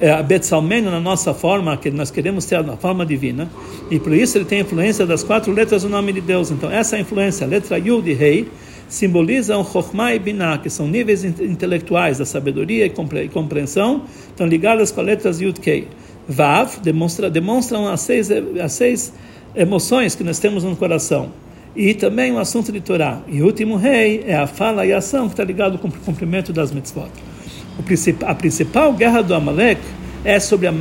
é, 0.00 0.10
a 0.12 0.22
Betzalmeno 0.22 0.90
na 0.90 0.98
nossa 0.98 1.34
forma, 1.34 1.76
que 1.76 1.90
nós 1.90 2.10
queremos 2.10 2.46
ter 2.46 2.64
na 2.64 2.78
forma 2.78 3.04
divina, 3.04 3.50
e 3.90 3.98
por 3.98 4.14
isso 4.14 4.38
ele 4.38 4.46
tem 4.46 4.60
a 4.60 4.62
influência 4.62 5.04
das 5.04 5.22
quatro 5.22 5.52
letras 5.52 5.82
do 5.82 5.90
nome 5.90 6.14
de 6.14 6.22
Deus. 6.22 6.50
Então, 6.50 6.70
essa 6.70 6.98
influência, 6.98 7.46
a 7.46 7.50
letra 7.50 7.78
Yud 7.78 8.10
e 8.10 8.14
Rei, 8.14 8.48
simbolizam 8.88 9.62
Chokhmah 9.62 10.14
e 10.14 10.18
Binah, 10.18 10.56
que 10.56 10.70
são 10.70 10.88
níveis 10.88 11.22
intelectuais 11.22 12.16
da 12.16 12.24
sabedoria 12.24 12.86
e 12.86 13.28
compreensão, 13.28 14.04
estão 14.28 14.46
ligadas 14.46 14.90
com 14.90 15.02
as 15.02 15.06
letras 15.06 15.40
Yud 15.40 15.60
Kei. 15.60 15.86
Vav 16.28 16.80
demonstra, 16.82 17.30
demonstram 17.30 17.86
as 17.88 18.00
seis, 18.00 18.28
as 18.30 18.72
seis 18.72 19.12
emoções 19.54 20.14
que 20.14 20.24
nós 20.24 20.38
temos 20.38 20.64
no 20.64 20.76
coração. 20.76 21.30
E 21.74 21.94
também 21.94 22.32
o 22.32 22.38
assunto 22.38 22.72
de 22.72 22.80
Torá. 22.80 23.20
E 23.28 23.42
o 23.42 23.46
último 23.46 23.76
rei 23.76 24.24
é 24.26 24.34
a 24.34 24.46
fala 24.46 24.86
e 24.86 24.92
a 24.92 24.98
ação 24.98 25.26
que 25.26 25.34
está 25.34 25.44
ligado 25.44 25.78
com 25.78 25.88
o 25.88 25.92
cumprimento 25.92 26.52
das 26.52 26.72
mitzvot. 26.72 27.10
O, 27.78 28.24
a 28.26 28.34
principal 28.34 28.92
guerra 28.94 29.22
do 29.22 29.34
Amalek 29.34 29.80
é 30.24 30.40
sobre 30.40 30.66
a, 30.66 30.72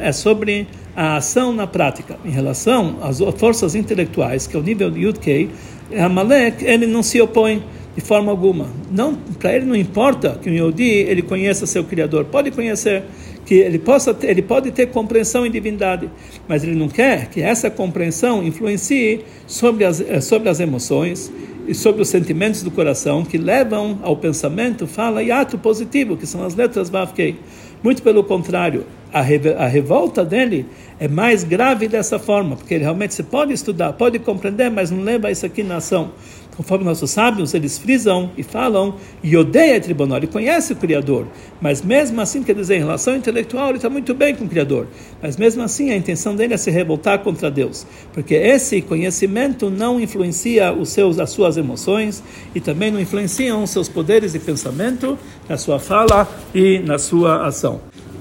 é 0.00 0.12
sobre 0.12 0.68
a 0.94 1.16
ação 1.16 1.52
na 1.52 1.66
prática. 1.66 2.16
Em 2.24 2.30
relação 2.30 2.98
às 3.02 3.18
forças 3.36 3.74
intelectuais, 3.74 4.46
que 4.46 4.56
é 4.56 4.60
o 4.60 4.62
nível 4.62 4.90
de 4.90 5.00
Yud-Kei, 5.00 5.50
Amalek 5.98 6.64
ele 6.64 6.86
não 6.86 7.02
se 7.02 7.20
opõe 7.20 7.62
de 7.94 8.00
forma 8.00 8.30
alguma. 8.30 8.68
Não, 8.90 9.14
para 9.38 9.54
ele 9.54 9.66
não 9.66 9.76
importa 9.76 10.38
que 10.40 10.48
o 10.48 10.52
Yodi 10.52 10.84
ele 10.84 11.22
conheça 11.22 11.66
seu 11.66 11.84
Criador. 11.84 12.24
Pode 12.24 12.50
conhecer 12.50 13.02
que 13.44 13.54
ele 13.54 13.78
possa 13.78 14.14
ter, 14.14 14.30
ele 14.30 14.42
pode 14.42 14.70
ter 14.70 14.86
compreensão 14.86 15.44
em 15.44 15.50
divindade, 15.50 16.08
mas 16.48 16.62
ele 16.62 16.74
não 16.74 16.88
quer 16.88 17.28
que 17.28 17.40
essa 17.40 17.70
compreensão 17.70 18.42
influencie 18.42 19.24
sobre 19.46 19.84
as 19.84 20.00
eh, 20.00 20.20
sobre 20.20 20.48
as 20.48 20.60
emoções 20.60 21.32
e 21.66 21.74
sobre 21.74 22.02
os 22.02 22.08
sentimentos 22.08 22.62
do 22.62 22.70
coração 22.70 23.24
que 23.24 23.38
levam 23.38 23.98
ao 24.02 24.16
pensamento, 24.16 24.86
fala 24.86 25.22
e 25.22 25.30
ato 25.30 25.56
positivo, 25.58 26.16
que 26.16 26.26
são 26.26 26.44
as 26.44 26.54
letras 26.54 26.90
Vavkei. 26.90 27.36
Muito 27.82 28.02
pelo 28.02 28.22
contrário, 28.22 28.84
a, 29.12 29.20
a 29.20 29.66
revolta 29.66 30.24
dele 30.24 30.66
é 30.98 31.08
mais 31.08 31.44
grave 31.44 31.88
dessa 31.88 32.18
forma, 32.18 32.56
porque 32.56 32.74
ele 32.74 32.84
realmente 32.84 33.14
se 33.14 33.22
pode 33.22 33.52
estudar, 33.52 33.92
pode 33.92 34.18
compreender, 34.20 34.70
mas 34.70 34.90
não 34.90 35.02
leva 35.02 35.30
isso 35.30 35.44
aqui 35.44 35.62
na 35.62 35.76
ação. 35.76 36.12
Conforme 36.56 36.84
nossos 36.84 37.10
sábios, 37.10 37.54
eles 37.54 37.78
frisam 37.78 38.30
e 38.36 38.42
falam, 38.42 38.96
e 39.22 39.34
odeia 39.36 39.80
tribunal, 39.80 40.18
ele 40.18 40.26
conhece 40.26 40.74
o 40.74 40.76
Criador, 40.76 41.26
mas 41.60 41.80
mesmo 41.80 42.20
assim, 42.20 42.42
quer 42.42 42.54
dizer, 42.54 42.76
em 42.76 42.80
relação 42.80 43.16
intelectual, 43.16 43.68
ele 43.68 43.78
está 43.78 43.88
muito 43.88 44.12
bem 44.12 44.34
com 44.34 44.44
o 44.44 44.48
Criador, 44.48 44.86
mas 45.22 45.38
mesmo 45.38 45.62
assim 45.62 45.90
a 45.90 45.96
intenção 45.96 46.36
dele 46.36 46.52
é 46.52 46.56
se 46.58 46.70
revoltar 46.70 47.20
contra 47.20 47.50
Deus, 47.50 47.86
porque 48.12 48.34
esse 48.34 48.82
conhecimento 48.82 49.70
não 49.70 49.98
influencia 49.98 50.72
os 50.74 50.90
seus, 50.90 51.18
as 51.18 51.30
suas 51.30 51.56
emoções 51.56 52.22
e 52.54 52.60
também 52.60 52.90
não 52.90 53.00
influenciam 53.00 53.62
os 53.62 53.70
seus 53.70 53.88
poderes 53.88 54.32
de 54.32 54.38
pensamento 54.38 55.18
na 55.48 55.56
sua 55.56 55.78
fala 55.78 56.28
e 56.54 56.80
na 56.80 56.98
sua 56.98 57.46
ação. 57.46 57.80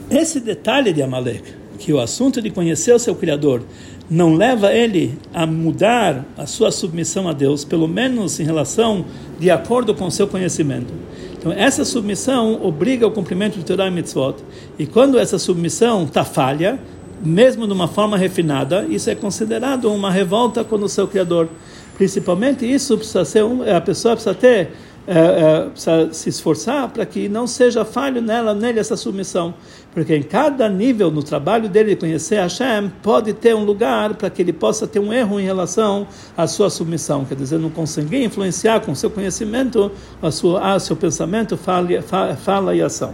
Esse 0.09 0.39
detalhe 0.39 0.93
de 0.93 1.01
Amalek, 1.01 1.60
que 1.81 1.91
o 1.91 1.99
assunto 1.99 2.39
de 2.41 2.51
conhecer 2.51 2.93
o 2.93 2.99
seu 2.99 3.15
Criador 3.15 3.63
não 4.07 4.35
leva 4.35 4.71
ele 4.71 5.17
a 5.33 5.47
mudar 5.47 6.23
a 6.37 6.45
sua 6.45 6.71
submissão 6.71 7.27
a 7.27 7.33
Deus, 7.33 7.65
pelo 7.65 7.87
menos 7.87 8.39
em 8.39 8.43
relação 8.43 9.03
de 9.39 9.49
acordo 9.49 9.95
com 9.95 10.05
o 10.05 10.11
seu 10.11 10.27
conhecimento. 10.27 10.93
Então, 11.37 11.51
essa 11.51 11.83
submissão 11.83 12.63
obriga 12.63 13.03
ao 13.03 13.11
cumprimento 13.11 13.57
de 13.57 13.65
Torah 13.65 13.87
e 13.87 13.91
Mitzvot. 13.91 14.35
E 14.77 14.85
quando 14.85 15.17
essa 15.17 15.39
submissão 15.39 16.03
está 16.03 16.23
falha, 16.23 16.79
mesmo 17.23 17.65
de 17.65 17.73
uma 17.73 17.87
forma 17.87 18.15
refinada, 18.15 18.85
isso 18.87 19.09
é 19.09 19.15
considerado 19.15 19.91
uma 19.91 20.11
revolta 20.11 20.63
com 20.63 20.75
o 20.75 20.87
seu 20.87 21.07
Criador. 21.07 21.49
Principalmente 21.97 22.71
isso 22.71 22.95
precisa 22.95 23.25
ser 23.25 23.43
um, 23.43 23.63
a 23.63 23.81
pessoa 23.81 24.15
precisa 24.15 24.35
ter 24.35 24.69
é, 25.07 25.17
é, 25.17 25.69
precisa 25.69 26.13
se 26.13 26.29
esforçar 26.29 26.87
para 26.89 27.05
que 27.05 27.27
não 27.27 27.47
seja 27.47 27.83
falho 27.83 28.21
nela, 28.21 28.53
nele 28.53 28.79
essa 28.79 28.95
submissão. 28.95 29.53
Porque 29.93 30.15
em 30.15 30.23
cada 30.23 30.69
nível 30.69 31.11
no 31.11 31.21
trabalho 31.21 31.67
dele 31.67 31.89
de 31.89 31.95
conhecer 31.97 32.35
Hashem, 32.35 32.89
pode 33.03 33.33
ter 33.33 33.53
um 33.53 33.65
lugar 33.65 34.13
para 34.13 34.29
que 34.29 34.41
ele 34.41 34.53
possa 34.53 34.87
ter 34.87 34.99
um 34.99 35.11
erro 35.11 35.39
em 35.39 35.43
relação 35.43 36.07
à 36.37 36.47
sua 36.47 36.69
submissão. 36.69 37.25
Quer 37.25 37.35
dizer, 37.35 37.59
não 37.59 37.69
conseguir 37.69 38.23
influenciar 38.23 38.79
com 38.79 38.95
seu 38.95 39.09
conhecimento 39.09 39.91
a 40.21 40.31
sua, 40.31 40.75
a 40.75 40.79
seu 40.79 40.95
pensamento, 40.95 41.57
fala, 41.57 42.01
fala 42.37 42.75
e 42.75 42.81
ação. 42.81 43.13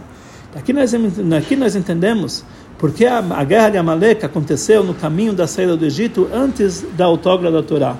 Aqui 0.54 0.72
nós, 0.72 0.94
aqui 1.36 1.56
nós 1.56 1.74
entendemos 1.74 2.44
porque 2.78 3.04
a, 3.04 3.18
a 3.18 3.44
guerra 3.44 3.70
de 3.70 3.78
Amalek 3.78 4.24
aconteceu 4.24 4.84
no 4.84 4.94
caminho 4.94 5.32
da 5.32 5.46
saída 5.46 5.76
do 5.76 5.84
Egito 5.84 6.28
antes 6.32 6.84
da 6.96 7.06
autógrafa 7.06 7.56
da 7.56 7.62
Torá. 7.62 7.96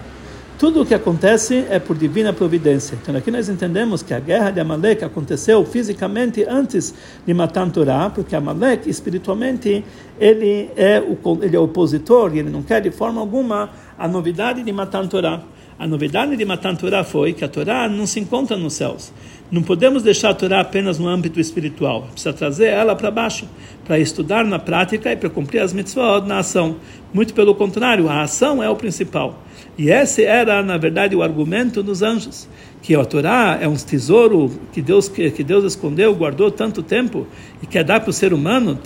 Tudo 0.58 0.82
o 0.82 0.84
que 0.84 0.92
acontece 0.92 1.64
é 1.70 1.78
por 1.78 1.96
divina 1.96 2.32
providência. 2.32 2.98
Então 3.00 3.14
aqui 3.14 3.30
nós 3.30 3.48
entendemos 3.48 4.02
que 4.02 4.12
a 4.12 4.18
guerra 4.18 4.50
de 4.50 4.58
Amalek 4.58 5.04
aconteceu 5.04 5.64
fisicamente 5.64 6.44
antes 6.48 6.92
de 7.24 7.32
Matan 7.32 7.70
Torah, 7.70 8.10
porque 8.10 8.34
Amalek 8.34 8.90
espiritualmente 8.90 9.84
ele 10.18 10.68
é 10.74 11.00
o 11.00 11.16
ele 11.44 11.54
é 11.54 11.60
opositor 11.60 12.34
e 12.34 12.40
ele 12.40 12.50
não 12.50 12.64
quer 12.64 12.80
de 12.80 12.90
forma 12.90 13.20
alguma 13.20 13.70
a 13.96 14.08
novidade 14.08 14.64
de 14.64 14.72
Matan 14.72 15.06
Torah. 15.06 15.44
A 15.78 15.86
novidade 15.86 16.36
de 16.36 16.44
Matan 16.44 16.74
Torah 16.74 17.04
foi 17.04 17.32
que 17.32 17.44
a 17.44 17.48
Torá 17.48 17.88
não 17.88 18.04
se 18.04 18.18
encontra 18.18 18.56
nos 18.56 18.72
céus. 18.72 19.12
Não 19.48 19.62
podemos 19.62 20.02
deixar 20.02 20.30
a 20.30 20.34
Torá 20.34 20.60
apenas 20.60 20.98
no 20.98 21.06
âmbito 21.06 21.38
espiritual. 21.38 22.08
Precisa 22.10 22.32
trazer 22.32 22.66
ela 22.66 22.96
para 22.96 23.12
baixo, 23.12 23.48
para 23.84 23.96
estudar 23.96 24.44
na 24.44 24.58
prática 24.58 25.12
e 25.12 25.16
para 25.16 25.30
cumprir 25.30 25.60
as 25.60 25.72
mitzvot 25.72 26.26
na 26.26 26.40
ação. 26.40 26.78
Muito 27.14 27.32
pelo 27.32 27.54
contrário, 27.54 28.08
a 28.08 28.22
ação 28.22 28.60
é 28.60 28.68
o 28.68 28.74
principal. 28.74 29.40
E 29.78 29.88
esse 29.88 30.24
era, 30.24 30.64
na 30.64 30.76
verdade, 30.76 31.14
o 31.14 31.22
argumento 31.22 31.80
dos 31.80 32.02
anjos, 32.02 32.48
que 32.82 32.96
a 32.96 33.04
Torá 33.04 33.56
é 33.60 33.68
um 33.68 33.76
tesouro 33.76 34.50
que 34.72 34.82
Deus 34.82 35.08
que, 35.08 35.30
que 35.30 35.44
Deus 35.44 35.62
escondeu, 35.62 36.12
guardou 36.12 36.50
tanto 36.50 36.82
tempo 36.82 37.24
e 37.62 37.66
quer 37.68 37.84
dar 37.84 38.00
para 38.00 38.10
o 38.10 38.12
ser 38.12 38.32
humano. 38.32 38.76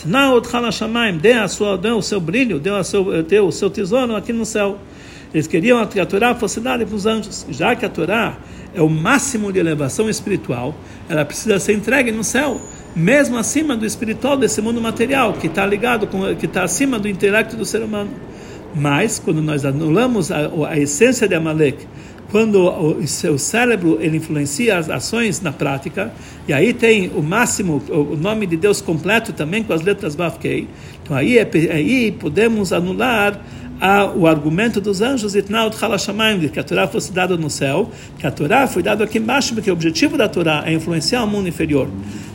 Dê 1.19 1.33
a 1.33 1.49
sua, 1.49 1.79
dê 1.79 1.91
o 1.91 2.03
seu 2.03 2.21
brilho, 2.21 2.61
dê 2.61 2.71
o 2.71 2.85
seu, 2.85 3.23
dê 3.23 3.41
o 3.41 3.51
seu 3.51 3.71
tesouro 3.71 4.15
aqui 4.15 4.35
no 4.35 4.45
céu. 4.45 4.79
Eles 5.33 5.47
queriam 5.47 5.85
que 5.87 5.99
a 5.99 6.05
Torá 6.05 6.35
fosse 6.35 6.61
dada 6.61 6.85
para 6.85 6.95
os 6.95 7.07
anjos, 7.07 7.47
já 7.51 7.75
que 7.75 7.87
a 7.87 7.89
Torá 7.89 8.37
é 8.75 8.83
o 8.83 8.89
máximo 8.89 9.53
de 9.53 9.59
elevação 9.59 10.09
espiritual, 10.09 10.75
ela 11.09 11.25
precisa 11.25 11.59
ser 11.59 11.73
entregue 11.75 12.13
no 12.13 12.23
céu, 12.23 12.61
mesmo 12.95 13.39
acima 13.39 13.77
do 13.77 13.87
espiritual 13.87 14.37
desse 14.37 14.61
mundo 14.61 14.81
material, 14.81 15.33
que 15.35 15.47
está 15.47 15.65
ligado 15.65 16.07
com, 16.07 16.35
que 16.37 16.47
está 16.47 16.65
acima 16.65 16.99
do 16.99 17.09
intelecto 17.09 17.57
do 17.57 17.65
ser 17.65 17.83
humano. 17.83 18.11
Mas 18.75 19.19
quando 19.19 19.43
nós 19.43 19.65
anulamos 19.65 20.31
a, 20.31 20.51
a 20.69 20.79
essência 20.79 21.27
de 21.29 21.35
Amalek, 21.35 21.87
quando 22.31 22.67
o 22.67 23.07
seu 23.07 23.37
cérebro 23.37 23.99
ele 24.01 24.17
influencia 24.17 24.79
as 24.79 24.89
ações 24.89 25.43
na 25.43 25.53
prática, 25.53 26.11
e 26.49 26.53
aí 26.53 26.73
tem 26.73 27.11
o 27.15 27.23
máximo, 27.23 27.83
o 27.91 28.17
nome 28.17 28.47
de 28.47 28.57
Deus 28.57 28.81
completo 28.81 29.35
também 29.35 29.63
com 29.63 29.75
as 29.75 29.83
letras 29.83 30.15
Bafkei, 30.15 30.67
então 31.03 31.15
aí, 31.15 31.37
é, 31.37 31.49
aí 31.71 32.11
podemos 32.11 32.73
anular 32.73 33.39
o 34.15 34.27
argumento 34.29 34.81
dos 34.81 35.01
anjos 35.01 35.33
que 36.53 36.61
a 36.61 36.65
Torá 36.65 36.87
fosse 36.87 37.13
dada 37.13 37.37
no 37.37 37.51
céu, 37.51 37.91
que 38.17 38.27
a 38.27 38.31
Torá 38.31 38.67
foi 38.69 38.83
dada 38.83 39.03
aqui 39.03 39.19
embaixo, 39.19 39.55
porque 39.55 39.71
o 39.71 39.73
objetivo 39.73 40.17
da 40.17 40.29
Torá 40.29 40.63
é 40.65 40.73
influenciar 40.73 41.25
o 41.25 41.27
mundo 41.27 41.49
inferior. 41.49 41.89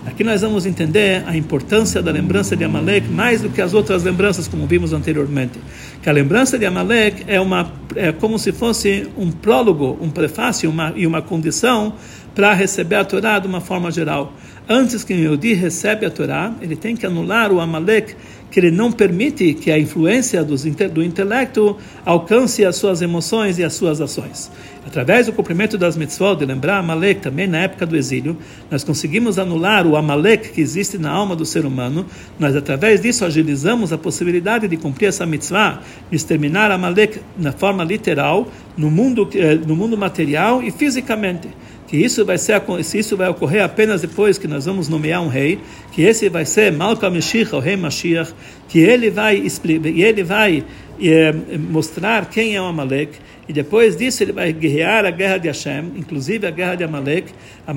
Aqui 0.05 0.23
nós 0.23 0.41
vamos 0.41 0.65
entender 0.65 1.23
a 1.25 1.35
importância 1.37 2.01
da 2.01 2.11
lembrança 2.11 2.55
de 2.55 2.63
Amalek 2.63 3.07
mais 3.09 3.41
do 3.41 3.49
que 3.49 3.61
as 3.61 3.73
outras 3.73 4.03
lembranças, 4.03 4.47
como 4.47 4.67
vimos 4.67 4.91
anteriormente. 4.91 5.59
Que 6.01 6.09
a 6.09 6.13
lembrança 6.13 6.57
de 6.57 6.65
Amalek 6.65 7.23
é, 7.27 7.39
uma, 7.39 7.71
é 7.95 8.11
como 8.11 8.37
se 8.37 8.51
fosse 8.51 9.07
um 9.17 9.31
prólogo, 9.31 9.97
um 10.01 10.09
prefácio 10.09 10.69
uma, 10.69 10.93
e 10.95 11.07
uma 11.07 11.21
condição 11.21 11.93
para 12.35 12.53
receber 12.53 12.95
a 12.95 13.05
Torá 13.05 13.39
de 13.39 13.47
uma 13.47 13.59
forma 13.59 13.89
geral. 13.89 14.33
Antes 14.69 15.03
que 15.03 15.13
o 15.13 15.17
Yehudi 15.17 15.53
recebe 15.53 16.05
a 16.05 16.09
Torá, 16.09 16.53
ele 16.61 16.75
tem 16.75 16.95
que 16.95 17.05
anular 17.05 17.51
o 17.51 17.59
Amalek 17.59 18.15
que 18.49 18.59
ele 18.59 18.71
não 18.71 18.91
permite 18.91 19.53
que 19.53 19.71
a 19.71 19.77
influência 19.77 20.43
do 20.43 21.03
intelecto 21.03 21.77
alcance 22.05 22.65
as 22.65 22.75
suas 22.75 23.01
emoções 23.01 23.59
e 23.59 23.63
as 23.63 23.73
suas 23.73 23.99
ações. 23.99 24.49
Através 24.85 25.25
do 25.25 25.33
cumprimento 25.33 25.77
das 25.77 25.97
mitzvot, 25.97 26.37
de 26.37 26.45
lembrar 26.45 26.77
Amalek 26.77 27.19
também 27.19 27.45
na 27.45 27.57
época 27.57 27.85
do 27.85 27.97
exílio, 27.97 28.37
nós 28.71 28.85
conseguimos 28.85 29.37
anular 29.37 29.85
o 29.85 29.97
Amalek 29.97 30.53
que 30.53 30.61
existe 30.61 30.97
na 30.97 31.11
alma 31.11 31.35
do 31.35 31.45
ser 31.45 31.65
humano. 31.65 32.05
Nós, 32.39 32.55
através 32.55 33.01
disso, 33.01 33.25
agilizamos 33.25 33.91
a 33.91 33.97
possibilidade 33.97 34.65
de 34.65 34.77
cumprir 34.77 35.07
essa 35.07 35.25
mitzvah, 35.25 35.81
de 36.09 36.15
exterminar 36.15 36.71
Amalek 36.71 37.19
na 37.37 37.51
forma 37.51 37.83
literal, 37.83 38.49
no 38.77 38.89
mundo, 38.89 39.27
eh, 39.35 39.55
no 39.55 39.75
mundo 39.75 39.97
material 39.97 40.63
e 40.63 40.71
fisicamente 40.71 41.49
que 41.87 41.97
isso 41.97 42.25
vai 42.25 42.37
ser 42.37 42.61
se 42.83 42.99
isso 42.99 43.15
vai 43.15 43.29
ocorrer 43.29 43.63
apenas 43.63 44.01
depois 44.01 44.37
que 44.37 44.47
nós 44.47 44.65
vamos 44.65 44.89
nomear 44.89 45.21
um 45.21 45.29
rei, 45.29 45.59
que 45.91 46.01
esse 46.01 46.29
vai 46.29 46.45
ser 46.45 46.71
Malka 46.71 47.09
Mashiach, 47.09 47.55
o 47.55 47.59
rei 47.59 47.77
Mashiach, 47.77 48.33
que 48.67 48.79
ele 48.79 49.09
vai 49.09 49.41
ele 49.85 50.23
vai 50.23 50.63
é, 51.01 51.31
mostrar 51.57 52.29
quem 52.29 52.55
é 52.55 52.61
o 52.61 52.65
Amalek 52.65 53.17
e 53.47 53.53
depois 53.53 53.95
disso 53.95 54.23
ele 54.23 54.33
vai 54.33 54.51
guerrear 54.51 55.05
a 55.05 55.11
guerra 55.11 55.37
de 55.37 55.47
Hashem, 55.47 55.93
inclusive 55.95 56.45
a 56.45 56.51
guerra 56.51 56.75
de 56.75 56.83
Amalek, 56.83 57.31
a 57.65 57.73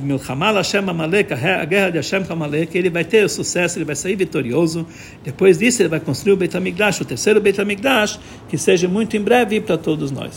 Milchamal 0.00 0.54
Hashem 0.54 0.88
Amalek, 0.88 1.32
a 1.32 1.64
guerra 1.64 1.90
de 1.90 1.96
Hashem 1.96 2.22
com 2.22 2.34
Amalek, 2.34 2.78
ele 2.78 2.88
vai 2.88 3.04
ter 3.04 3.28
sucesso, 3.28 3.78
ele 3.78 3.84
vai 3.84 3.96
sair 3.96 4.14
vitorioso. 4.14 4.86
Depois 5.24 5.58
disso 5.58 5.82
ele 5.82 5.88
vai 5.88 5.98
construir 5.98 6.34
o 6.34 6.36
Beit 6.36 6.56
HaMikdash, 6.56 7.00
o 7.00 7.04
terceiro 7.04 7.40
Beit 7.40 7.60
HaMikdash, 7.60 8.20
que 8.48 8.56
seja 8.56 8.86
muito 8.86 9.16
em 9.16 9.20
breve 9.20 9.60
para 9.60 9.76
todos 9.76 10.12
nós. 10.12 10.36